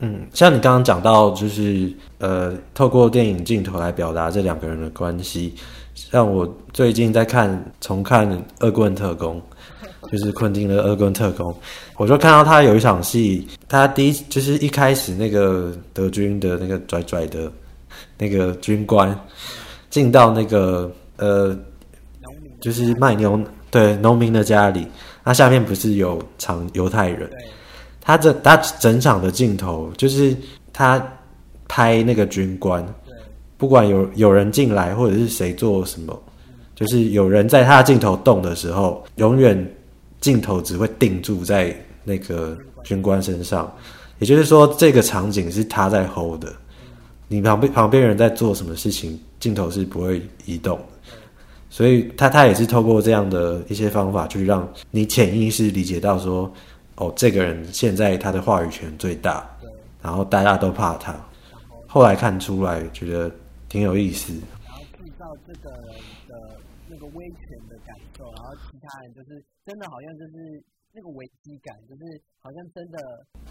[0.00, 5.54] 嗯，像你刚刚讲到，就是呃，透过电影镜头来表达这两个人的关系。
[5.94, 8.30] 像我最近在看重看
[8.60, 9.40] 《恶棍特工》，
[10.14, 11.50] 就是昆汀的《恶棍特工》，
[11.96, 17.50] 我就看到他有一场戏，他第一就是一开始那个德军的那个拽拽的。
[18.18, 19.16] 那个军官
[19.88, 21.56] 进到那个呃，
[22.60, 23.40] 就是卖牛
[23.70, 24.86] 对农民的家里，
[25.22, 27.30] 那下面不是有场犹太人？
[28.00, 30.36] 他这他整场的镜头就是
[30.72, 31.04] 他
[31.68, 32.84] 拍那个军官，
[33.56, 36.20] 不管有有人进来或者是谁做什么，
[36.74, 39.56] 就是有人在他的镜头动的时候，永远
[40.24, 43.70] 镜头只会定住在那个军官身上。
[44.18, 46.50] 也就是说，这个场景是他在 hold 的，
[47.28, 50.84] 你旁边旁边人在做什么事情，镜头是不会移动的。
[51.68, 56.50] 所以他他也是透过这样的一些方法，去让你潜意识理解到说，
[56.94, 59.46] 哦，这个人现在他的话语权最大，
[60.00, 61.14] 然后大家都怕他。
[61.86, 63.30] 后来看出来，觉得
[63.68, 64.32] 挺有意思。
[64.64, 65.86] 然后制造这个人
[66.28, 66.56] 的
[66.88, 70.62] 那个威权的感受，然后其他人就是真的好像就是
[70.92, 72.02] 那个危机感，就是
[72.38, 72.98] 好像真的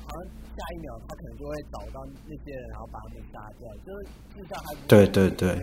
[0.05, 4.05] 好像下一秒他可能就会找到那些人，然后把他们杀掉，就是
[4.36, 5.55] 至少还对对对。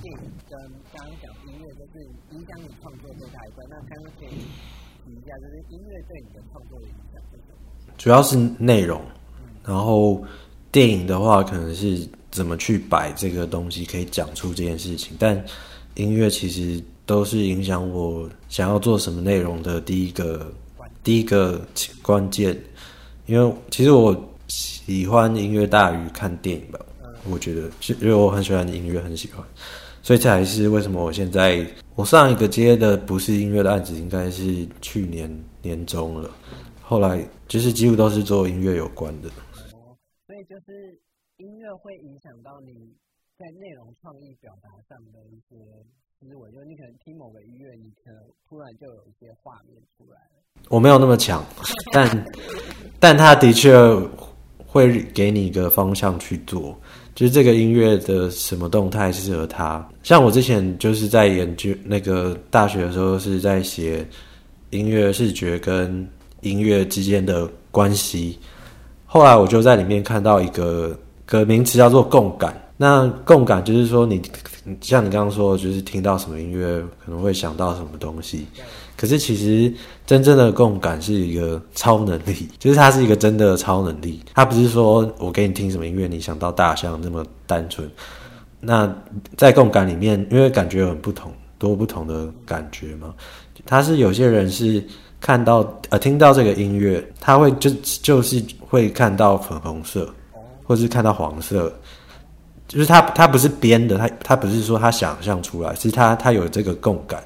[0.00, 0.58] 电影跟
[0.92, 3.64] 刚刚讲音乐都是影响你创作最大一块。
[3.68, 4.28] 那刚刚可以
[5.04, 7.94] 提一下，就是音乐对你的创作的影响是什么？
[7.96, 9.02] 主要是内容，
[9.64, 10.22] 然后
[10.72, 15.14] 电影的话，可能是怎么去摆这个东西，可以讲出这件事情。
[15.18, 15.40] 但
[15.94, 20.50] 音乐其实都是影响我想要做什么内容的第一个
[21.04, 21.60] 第一个
[22.00, 22.58] 关键。
[23.26, 24.16] 因为其实我
[24.48, 26.80] 喜欢音乐大于看电影吧。
[27.30, 27.70] 我觉得，
[28.00, 29.46] 因为我很喜欢音乐，很喜欢，
[30.02, 31.64] 所以这还是为什么我现在
[31.94, 36.28] 我上一个接的不是音乐的案子，应该是去年年中了。
[36.80, 39.28] 后来就是几乎都是做音乐有关的。
[40.44, 40.98] 就是
[41.36, 42.72] 音乐会影响到你
[43.38, 45.56] 在内容创意表达上的一些
[46.20, 50.42] 思维，就是你可能听某个音乐，你可能突然就有一些画面出来了。
[50.68, 51.44] 我没有那么强，
[51.92, 52.26] 但
[53.00, 53.72] 但他的确
[54.58, 56.78] 会给你一个方向去做。
[57.14, 59.86] 就是这个音乐的什么动态适合他？
[60.02, 64.06] 像我之前就是在研究那个大学的时候，是在写
[64.70, 66.08] 音乐视觉跟
[66.40, 68.38] 音乐之间的关系。
[69.12, 72.58] 后来我就在里面看到一个个名词叫做共感。
[72.78, 74.22] 那共感就是说，你
[74.80, 78.46] 像你刚刚说，就是听到什么音乐可能会想到什么东西。
[78.96, 79.70] 可是其实
[80.06, 84.18] 真正的共感是一个超能力，就是它是一个真的超能力。
[84.32, 87.86] 它不是说我给你听什么音乐，你想到大象那么单纯。
[88.60, 88.90] 那
[89.36, 93.14] 在共感里面，因为感觉有很不同，多不同的感觉嘛。
[93.66, 94.82] 他是有些人是
[95.22, 97.70] 看到呃听到这个音乐，他会就
[98.02, 100.12] 就是会看到粉红色，
[100.64, 101.72] 或是看到黄色，
[102.66, 107.22] 就是他他不是编的，他他不是说他想象出来，是他他有这个共感。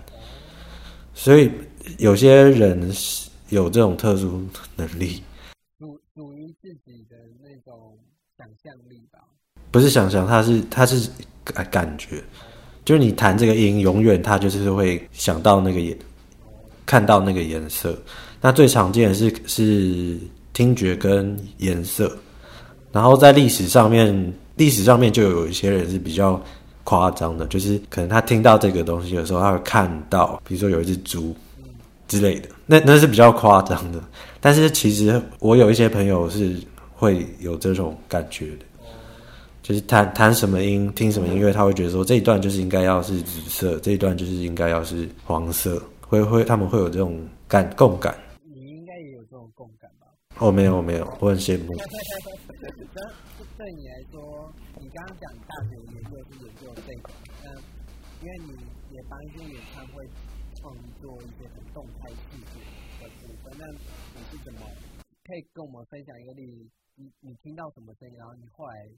[1.15, 1.51] 所以
[1.97, 5.23] 有些人是有这种特殊能力，
[5.79, 7.97] 属属于自己的那种
[8.37, 9.21] 想象力吧。
[9.71, 11.09] 不是想象，他是他是
[11.43, 12.23] 感感觉，
[12.85, 15.97] 就是你弹这个音，永远他就是会想到那个颜，
[16.87, 17.95] 看到那个颜色。
[18.41, 20.17] 那最常见的是是
[20.55, 22.17] 听觉跟颜色，
[22.91, 26.41] 然后在历史上面，历史上面就有一些人是比较。
[26.89, 31.35] 夸张的，就是可能他听到这个东西的时候，他会看到，比如说有一只猪
[32.07, 34.01] 之类的，那那是比较夸张的。
[34.41, 36.55] 但是其实我有一些朋友是
[36.95, 38.65] 会有这种感觉的，
[39.65, 48.17] 就是弹弹什么音，听什么音乐，他会觉得说这一段就是应该要是紫色，这一段就是应该要是黄色，会会他们会有这种感共感。
[48.43, 50.07] 你应该也有这种共感吧？
[50.39, 51.75] 哦，没有没有，我很羡慕。
[53.57, 57.11] 对你来说，你刚刚讲大学研究是研究这个，
[57.43, 57.59] 嗯，
[58.23, 58.53] 因为你
[58.95, 60.07] 也帮一些演唱会
[60.61, 62.61] 创作一些很动态视觉
[63.01, 64.61] 的部分，那你是怎么
[65.25, 66.69] 可以跟我们分享一个例子？
[66.97, 68.89] 你你听到什么声音，然后你后来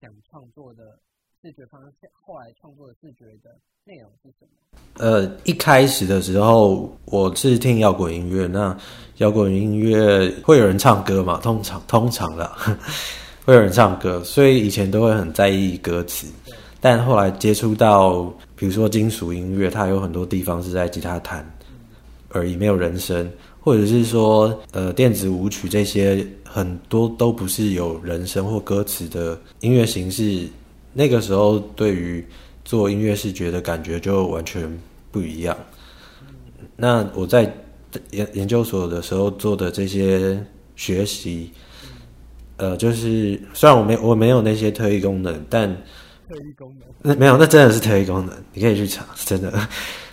[0.00, 0.98] 想创作的
[1.42, 3.50] 视觉方向，后来创作的视觉的
[3.84, 4.78] 内容是什么？
[4.98, 8.76] 呃，一开始的时候我是听摇滚音乐，那
[9.18, 11.38] 摇滚音乐会有人唱歌嘛？
[11.42, 12.50] 通常通常的。
[13.44, 16.26] 会有人唱歌，所以以前都会很在意歌词。
[16.80, 18.24] 但后来接触到，
[18.56, 21.48] 比如说金属音乐，它有很多地方是在吉他弹
[22.30, 23.30] 而已，没有人声，
[23.60, 30.48] 或者是说，呃，电子舞曲这些很多都不是有人声或歌词的音乐形式。
[30.98, 32.24] 那个时候，对于
[32.64, 34.66] 做音乐视觉的感觉就完全
[35.12, 35.54] 不一样。
[36.74, 37.42] 那我在
[38.12, 40.42] 研研究所的时候做的这些
[40.74, 41.52] 学习。
[42.58, 45.68] 呃，就是虽然我没我没有那些特异功能，但
[46.26, 49.52] 特异功能那没有，那真的是特异功能，你可以去查，真的。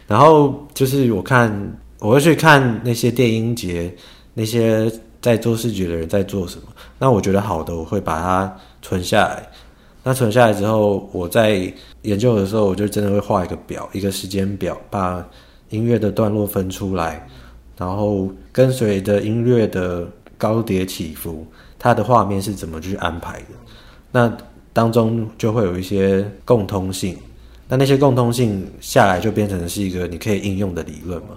[0.07, 1.49] 然后就是我看
[1.99, 3.95] 我会去看那些电音节，
[4.34, 6.63] 那些在做视觉的人在做什么。
[6.99, 9.47] 那我觉得好的，我会把它存下来。
[10.04, 15.26] 那存下来之后，我在研究的时候，我就真的会画一个表，一个时间表，把
[15.70, 17.26] 音乐的段落分出来，
[17.78, 20.06] 然后跟随着音乐的
[20.38, 21.47] 高跌起伏，
[21.80, 23.47] 它的画面是怎么去安排的？
[24.12, 24.38] 那
[24.74, 27.18] 当中就会有一些共通性，
[27.68, 31.30] 那那些共通性下来就变成是一个你可以应用的理论嘛？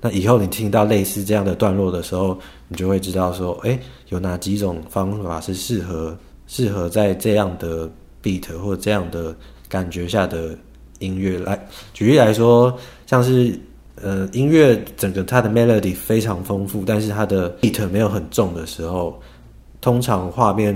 [0.00, 3.78] 那以后你听到类似这样的段落的时候，你就会知道说，哎，
[4.10, 6.16] 有哪几种方法是适合
[6.46, 7.90] 适合在这样的
[8.22, 9.34] beat 或这样的
[9.68, 10.56] 感觉下的
[10.98, 11.58] 音乐来。
[11.92, 13.58] 举例来说，像是
[14.00, 19.20] 呃音乐整个它的 melody 非常丰富，但是它的 beat 没有很重的时候，
[19.80, 20.74] 通常画面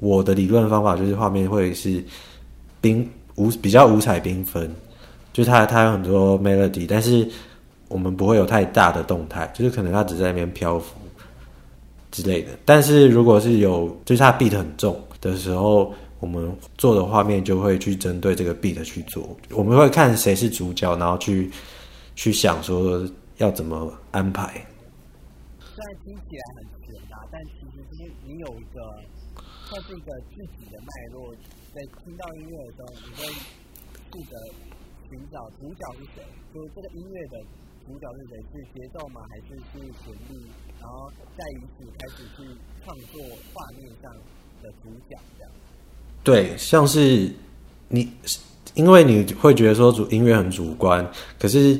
[0.00, 2.02] 我的理论方法就是画面会是
[2.82, 3.04] 缤
[3.36, 4.70] 五比较五彩缤纷，
[5.32, 7.28] 就它它有很多 melody，但是。
[7.90, 10.94] 我们不会有太大的动态，就是可能它只在那边漂浮
[12.10, 12.50] 之类的。
[12.62, 19.36] 但是如果是有，就是它 beat 很重的时候，我们做的画面就会去针对这个 beat 去做。
[19.50, 21.50] 我们会看谁是主角，然后去
[22.14, 24.66] 去想说要怎么安排。
[25.60, 28.80] 虽然听起来很简单，但其实是你有一个，
[29.70, 31.34] 它是一个自己的脉络，
[31.74, 33.32] 在听到音乐的时候，你会
[34.10, 34.36] 负责
[35.08, 37.38] 寻找主角是谁，就是这个音乐的。
[37.88, 38.36] 主角是谁？
[38.52, 39.22] 是节奏吗？
[39.30, 40.44] 还是是旋律？
[40.78, 42.44] 然后再以此开始去
[42.84, 43.18] 创作
[43.54, 44.12] 画面上
[44.62, 45.50] 的主角，这样。
[46.22, 47.30] 对，像是
[47.88, 48.08] 你，
[48.74, 51.08] 因为你会觉得说主音乐很主观，
[51.38, 51.78] 可是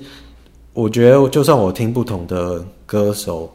[0.72, 3.50] 我觉得，就算我听不同的歌手，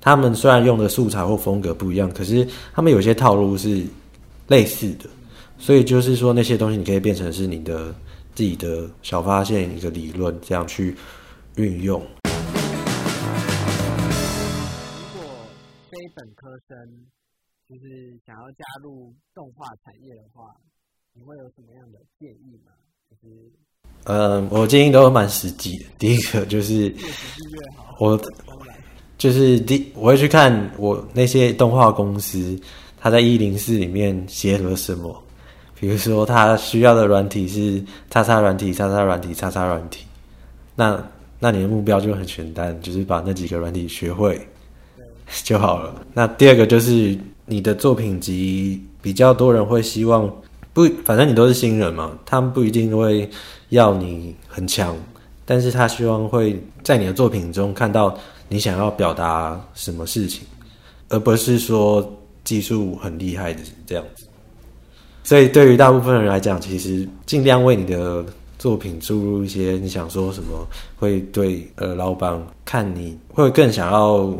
[0.00, 3.82] 他们虽然用的素材或风格不一样，可是他们有些套路是
[4.48, 5.04] 类似的，
[5.58, 7.94] 所以就是说那些东西你可以变成是你的
[8.34, 10.94] 自己的小发现，一个理论，这样去。
[11.56, 12.02] 运用。
[17.68, 20.54] 就是想要加入动画产业的话，
[21.12, 22.72] 你会有什么样的建议吗？
[23.10, 23.50] 就是，
[24.04, 25.84] 呃，我建议都蛮实际的。
[25.98, 26.94] 第一个就是
[27.98, 28.20] 我
[29.18, 32.58] 就是第我会去看我那些动画公司，
[32.98, 35.22] 他在一零四里面写了什么。
[35.78, 40.06] 比如说，他需要的软体是叉叉软体、叉叉软体、叉叉软体，
[40.74, 41.02] 那。
[41.38, 44.40] 那你的目标就很简单，就是把那几个软体学会
[45.44, 46.02] 就好了。
[46.14, 47.16] 那第二个就是
[47.46, 50.30] 你的作品集比较多人会希望
[50.74, 53.28] 不，反正你都是新人嘛，他们不一定会
[53.70, 54.94] 要你很强，
[55.44, 58.16] 但是他希望会在你的作品中看到
[58.48, 60.42] 你想要表达什么事情，
[61.08, 62.06] 而不是说
[62.44, 64.26] 技术很厉害的这样子。
[65.24, 68.24] 所以对于大部分人来讲，其实尽量为你的。
[68.58, 70.66] 作品注入一些你想说什么，
[70.96, 74.34] 会对呃老板看你会更想要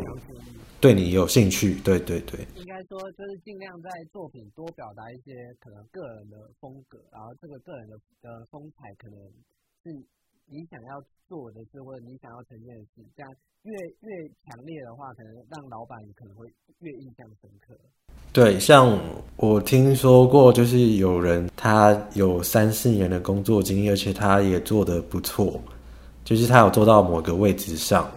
[0.81, 2.39] 对你有兴趣，对对对。
[2.83, 9.19] 说就是尽量在作品多表达一些可能个人的风格，然后这个个人的的风采可能
[9.83, 9.91] 是
[10.45, 16.47] 你想要做的事或者你想要呈现的事，这样越越强烈的话，可能让老板可能会
[16.79, 17.75] 越印象深刻。
[18.31, 18.97] 对，像
[19.35, 25.59] 我听说过，就是有人他有三四年的工作经历，而且他也做得不错，
[26.23, 28.11] 就是他有做到某个位置上，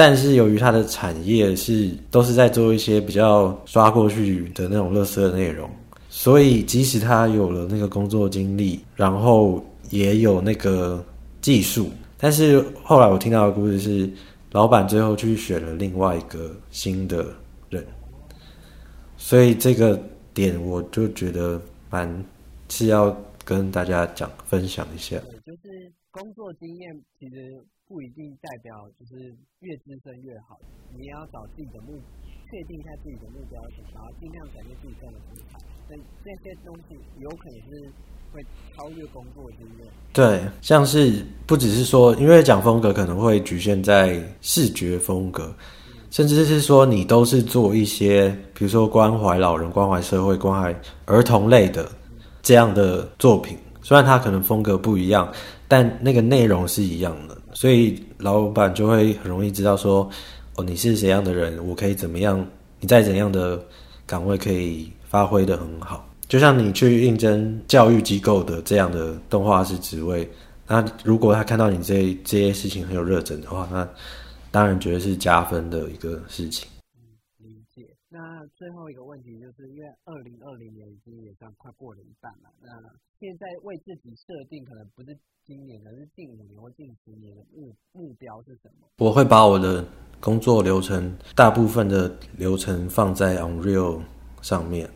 [0.00, 5.68] 但是由于他的产业是都是在做一些比较刷过去的那种垃圾的内容，
[6.08, 11.04] 所以即使他有了那个工作经历，然后也有那个
[11.42, 14.10] 技术，但是后来我听到的故事是，
[14.52, 17.26] 老板最后去选了另外一个新的
[17.68, 17.86] 人。
[19.18, 22.24] 所以这个点我就觉得蛮
[22.70, 25.18] 是要跟大家讲分享一下。
[25.44, 28.70] 就是工作经验其实不一定代表
[29.00, 30.54] 就是越资深越好，
[30.94, 31.98] 你也要找自己的目，
[32.46, 35.58] 确定一下自己的目标是什么，然后尽量展现自己这样的风采。
[35.88, 37.92] 所以这些东西有可能是
[38.32, 38.40] 会
[38.76, 39.92] 超越工作经验。
[40.12, 45.52] 对，像是不只是说，因为讲风格可能会局限在视觉风格。
[46.12, 50.72] 甚至是说，你都是做一些，比如说关怀老人、关怀社会、关怀
[51.06, 51.90] 儿童类的
[52.40, 53.58] 这样的作品。
[53.82, 55.32] 虽然它可能风格不一样，
[55.66, 60.08] 但那个内容是一样的，所以老板就会很容易知道说，
[60.56, 62.42] 哦，你是怎样的人，我可以怎么样，
[62.80, 63.62] 你在怎样的
[64.06, 66.08] 岗位可以发挥的很好。
[66.26, 70.26] 就像你去应征教育机构的这样的动画师职位，
[70.66, 73.86] 那如果他看到你这这些事情很有热忱的话，那。
[74.52, 76.68] 当然觉得是加分的一个事情。
[77.36, 77.86] 理解。
[78.08, 82.72] 那最后一个问题，就是因为二零二零年已经也算快过了一半了，那
[83.20, 85.14] 现在为自己设定可能不是
[85.46, 88.86] 今年，而是近五年或近十年的目目标是什么？
[88.96, 89.86] 我会把我的
[90.20, 94.00] 工作流程大部分的流程放在 Unreal
[94.40, 94.88] 上面，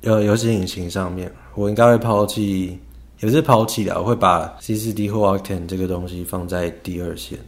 [0.00, 2.80] 呃，游戏引擎上面，我应该会抛弃，
[3.20, 7.38] 也是抛弃的，我会把 C 四 D 或 Octane 这个东西放在第二线。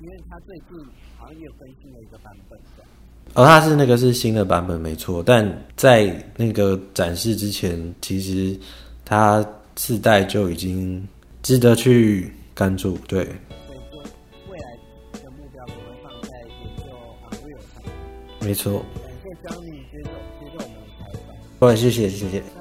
[0.00, 0.84] 因为它最近
[1.16, 2.64] 好像也有更新了一个版本的。
[3.34, 8.58] 哦，它是那个是新的版本没错，但在那个展示之前，其实
[9.04, 11.06] 它自带就已经
[11.42, 13.24] 值得去关注，对。
[13.24, 14.02] 所以说，
[14.50, 14.66] 未来
[15.22, 16.82] 的目标可能会放在研究。
[18.40, 18.84] 没错。
[19.00, 20.10] 感谢 Johnny 接受
[20.40, 21.00] 接受我们的采
[21.60, 21.68] 访。
[21.68, 22.59] 好，谢谢谢谢。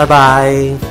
[0.00, 0.89] 拜拜。